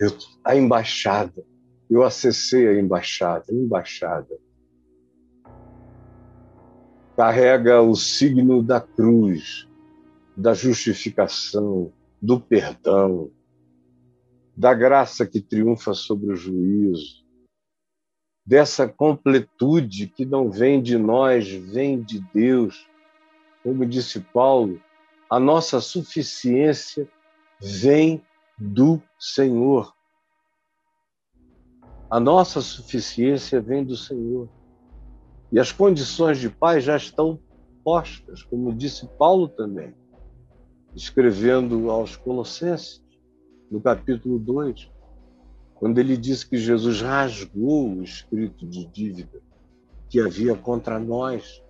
Eu, 0.00 0.10
a 0.44 0.56
embaixada, 0.56 1.44
eu 1.88 2.02
acessei 2.02 2.68
a 2.68 2.78
embaixada, 2.78 3.44
a 3.50 3.54
embaixada 3.54 4.38
carrega 7.16 7.80
o 7.80 7.94
signo 7.94 8.62
da 8.62 8.80
cruz, 8.80 9.68
da 10.36 10.52
justificação, 10.52 11.92
do 12.20 12.40
perdão, 12.40 13.30
da 14.56 14.74
graça 14.74 15.26
que 15.26 15.40
triunfa 15.40 15.94
sobre 15.94 16.32
o 16.32 16.36
juízo, 16.36 17.24
dessa 18.44 18.88
completude 18.88 20.08
que 20.08 20.24
não 20.24 20.50
vem 20.50 20.82
de 20.82 20.98
nós, 20.98 21.48
vem 21.48 22.02
de 22.02 22.20
Deus. 22.32 22.86
Como 23.62 23.86
disse 23.86 24.20
Paulo, 24.20 24.80
a 25.30 25.38
nossa 25.38 25.80
suficiência 25.80 27.08
vem 27.60 28.22
do 28.58 29.02
Senhor. 29.18 29.92
A 32.10 32.20
nossa 32.20 32.60
suficiência 32.60 33.60
vem 33.60 33.84
do 33.84 33.96
Senhor. 33.96 34.48
E 35.50 35.58
as 35.58 35.72
condições 35.72 36.38
de 36.38 36.48
paz 36.48 36.84
já 36.84 36.96
estão 36.96 37.40
postas, 37.82 38.42
como 38.42 38.74
disse 38.74 39.06
Paulo 39.18 39.48
também, 39.48 39.94
escrevendo 40.94 41.90
aos 41.90 42.16
Colossenses, 42.16 43.04
no 43.70 43.80
capítulo 43.80 44.38
2, 44.38 44.90
quando 45.74 45.98
ele 45.98 46.16
disse 46.16 46.48
que 46.48 46.56
Jesus 46.56 47.02
rasgou 47.02 47.90
o 47.90 48.02
espírito 48.02 48.66
de 48.66 48.86
dívida 48.86 49.42
que 50.08 50.20
havia 50.20 50.56
contra 50.56 50.98
nós, 50.98 51.62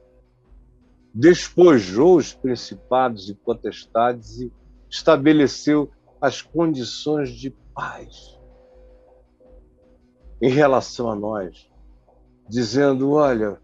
despojou 1.12 2.16
os 2.18 2.34
principados 2.34 3.30
e 3.30 3.34
potestades 3.34 4.40
e 4.40 4.52
estabeleceu 4.90 5.90
as 6.24 6.40
condições 6.40 7.28
de 7.32 7.50
paz 7.74 8.40
em 10.40 10.48
relação 10.48 11.10
a 11.10 11.14
nós, 11.14 11.70
dizendo: 12.48 13.10
olha, 13.10 13.60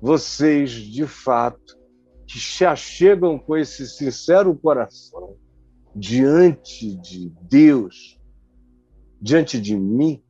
vocês, 0.00 0.70
de 0.70 1.08
fato, 1.08 1.76
que 2.24 2.38
se 2.38 2.64
achegam 2.64 3.36
com 3.36 3.56
esse 3.56 3.88
sincero 3.88 4.54
coração 4.54 5.36
diante 5.92 6.94
de 6.94 7.30
Deus, 7.42 8.16
diante 9.20 9.60
de 9.60 9.76
mim, 9.76 10.22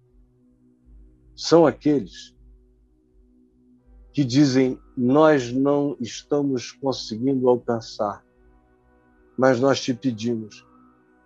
são 1.36 1.66
aqueles 1.66 2.34
que 4.10 4.24
dizem: 4.24 4.80
Nós 4.96 5.52
não 5.52 5.98
estamos 6.00 6.72
conseguindo 6.72 7.46
alcançar, 7.46 8.24
mas 9.36 9.60
nós 9.60 9.82
te 9.82 9.92
pedimos 9.92 10.64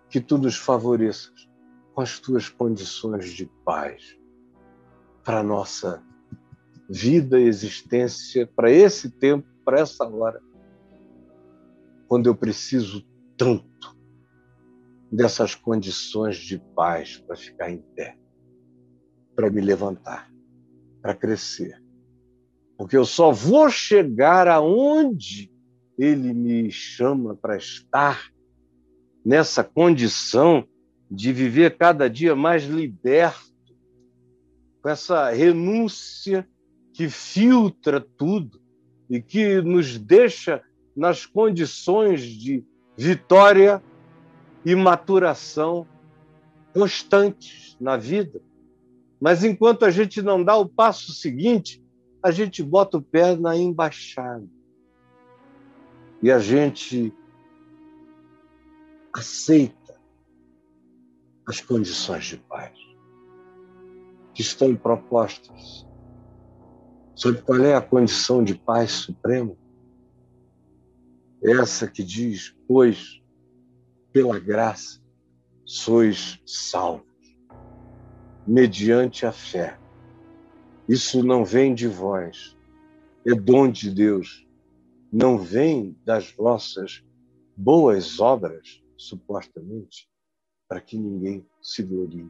que 0.09 0.19
tu 0.19 0.37
nos 0.37 0.57
favoreças 0.57 1.49
com 1.93 2.01
as 2.01 2.19
tuas 2.19 2.49
condições 2.49 3.29
de 3.29 3.45
paz 3.63 4.17
para 5.23 5.39
a 5.39 5.43
nossa 5.43 6.03
vida, 6.89 7.39
existência, 7.39 8.47
para 8.47 8.71
esse 8.71 9.11
tempo, 9.11 9.47
para 9.63 9.81
essa 9.81 10.03
hora, 10.05 10.41
quando 12.07 12.27
eu 12.27 12.35
preciso 12.35 13.05
tanto 13.37 13.95
dessas 15.11 15.53
condições 15.53 16.37
de 16.37 16.57
paz 16.75 17.17
para 17.17 17.35
ficar 17.35 17.69
em 17.69 17.81
pé, 17.95 18.17
para 19.35 19.49
me 19.49 19.61
levantar, 19.61 20.31
para 21.01 21.13
crescer. 21.13 21.81
Porque 22.77 22.97
eu 22.97 23.05
só 23.05 23.31
vou 23.31 23.69
chegar 23.69 24.47
aonde 24.47 25.51
ele 25.97 26.33
me 26.33 26.71
chama 26.71 27.35
para 27.35 27.57
estar, 27.57 28.31
nessa 29.25 29.63
condição 29.63 30.65
de 31.09 31.33
viver 31.33 31.77
cada 31.77 32.09
dia 32.09 32.35
mais 32.35 32.63
liberto, 32.63 33.49
com 34.81 34.89
essa 34.89 35.29
renúncia 35.31 36.47
que 36.93 37.09
filtra 37.09 37.99
tudo 37.99 38.61
e 39.09 39.21
que 39.21 39.61
nos 39.61 39.97
deixa 39.97 40.61
nas 40.95 41.25
condições 41.25 42.21
de 42.21 42.63
vitória 42.95 43.81
e 44.65 44.75
maturação 44.75 45.87
constantes 46.73 47.75
na 47.79 47.97
vida. 47.97 48.41
Mas 49.19 49.43
enquanto 49.43 49.83
a 49.83 49.91
gente 49.91 50.21
não 50.21 50.43
dá 50.43 50.55
o 50.55 50.67
passo 50.67 51.13
seguinte, 51.13 51.83
a 52.21 52.31
gente 52.31 52.61
bota 52.61 52.97
o 52.97 53.01
pé 53.01 53.35
na 53.35 53.57
embaixada. 53.57 54.45
E 56.21 56.29
a 56.29 56.39
gente 56.39 57.13
aceita 59.13 59.99
as 61.47 61.61
condições 61.61 62.25
de 62.25 62.37
paz 62.37 62.77
que 64.33 64.41
estão 64.41 64.75
propostas 64.75 65.89
Sabe 67.19 67.41
qual 67.41 67.59
é 67.59 67.75
a 67.75 67.81
condição 67.81 68.41
de 68.41 68.55
paz 68.55 68.91
suprema? 68.91 69.53
Essa 71.43 71.85
que 71.85 72.01
diz: 72.01 72.55
Pois, 72.65 73.21
pela 74.13 74.39
graça, 74.39 75.01
sois 75.65 76.39
salvos, 76.45 77.03
mediante 78.47 79.25
a 79.25 79.33
fé. 79.33 79.77
Isso 80.87 81.21
não 81.21 81.43
vem 81.43 81.75
de 81.75 81.89
vós, 81.89 82.57
é 83.27 83.35
dom 83.35 83.69
de 83.69 83.91
Deus, 83.91 84.47
não 85.11 85.37
vem 85.37 85.97
das 86.05 86.31
vossas 86.31 87.03
boas 87.53 88.21
obras, 88.21 88.81
supostamente, 88.99 90.09
para 90.67 90.81
que 90.81 90.97
ninguém 90.97 91.47
se 91.61 91.81
glorie. 91.81 92.29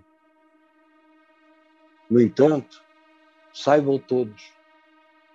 No 2.09 2.21
entanto, 2.21 2.83
saibam 3.51 3.97
todos 3.97 4.53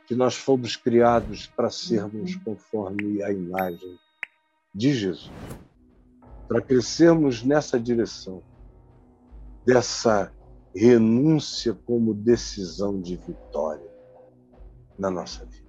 que 0.07 0.15
nós 0.15 0.37
fomos 0.37 0.77
criados 0.77 1.47
para 1.49 1.71
sermos 1.71 2.37
conforme 2.37 3.23
a 3.23 3.33
imagem 3.33 3.99
de 4.73 4.93
Jesus, 4.93 5.33
para 6.47 6.63
crescermos 6.63 7.43
nessa 7.43 7.81
direção, 7.81 8.43
dessa 9.67 10.33
renúncia 10.75 11.75
como 11.75 12.15
decisão 12.15 13.01
de 13.01 13.17
vitória 13.17 13.91
na 14.99 15.11
nossa 15.11 15.45
vida. 15.47 15.65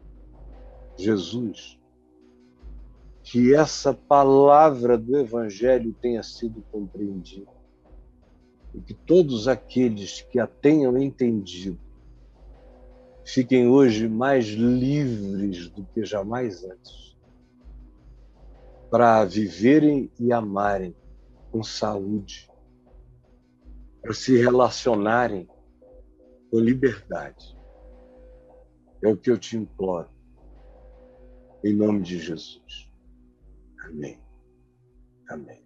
Jesus, 0.97 1.79
que 3.25 3.55
essa 3.55 3.91
palavra 3.91 4.95
do 4.99 5.17
Evangelho 5.17 5.91
tenha 5.99 6.21
sido 6.21 6.61
compreendida 6.71 7.51
e 8.71 8.79
que 8.79 8.93
todos 8.93 9.47
aqueles 9.47 10.21
que 10.21 10.39
a 10.39 10.45
tenham 10.45 10.95
entendido 10.95 11.79
fiquem 13.25 13.67
hoje 13.67 14.07
mais 14.07 14.45
livres 14.45 15.69
do 15.69 15.83
que 15.85 16.05
jamais 16.05 16.63
antes 16.63 17.17
para 18.91 19.25
viverem 19.25 20.11
e 20.19 20.31
amarem 20.31 20.95
com 21.51 21.63
saúde, 21.63 22.47
para 24.03 24.13
se 24.13 24.37
relacionarem 24.37 25.49
com 26.51 26.59
liberdade. 26.59 27.57
É 29.03 29.07
o 29.07 29.17
que 29.17 29.31
eu 29.31 29.37
te 29.37 29.57
imploro. 29.57 30.09
Em 31.63 31.73
nome 31.73 32.03
de 32.03 32.19
Jesus. 32.19 32.84
Amém. 33.85 34.19
Amém. 35.29 35.64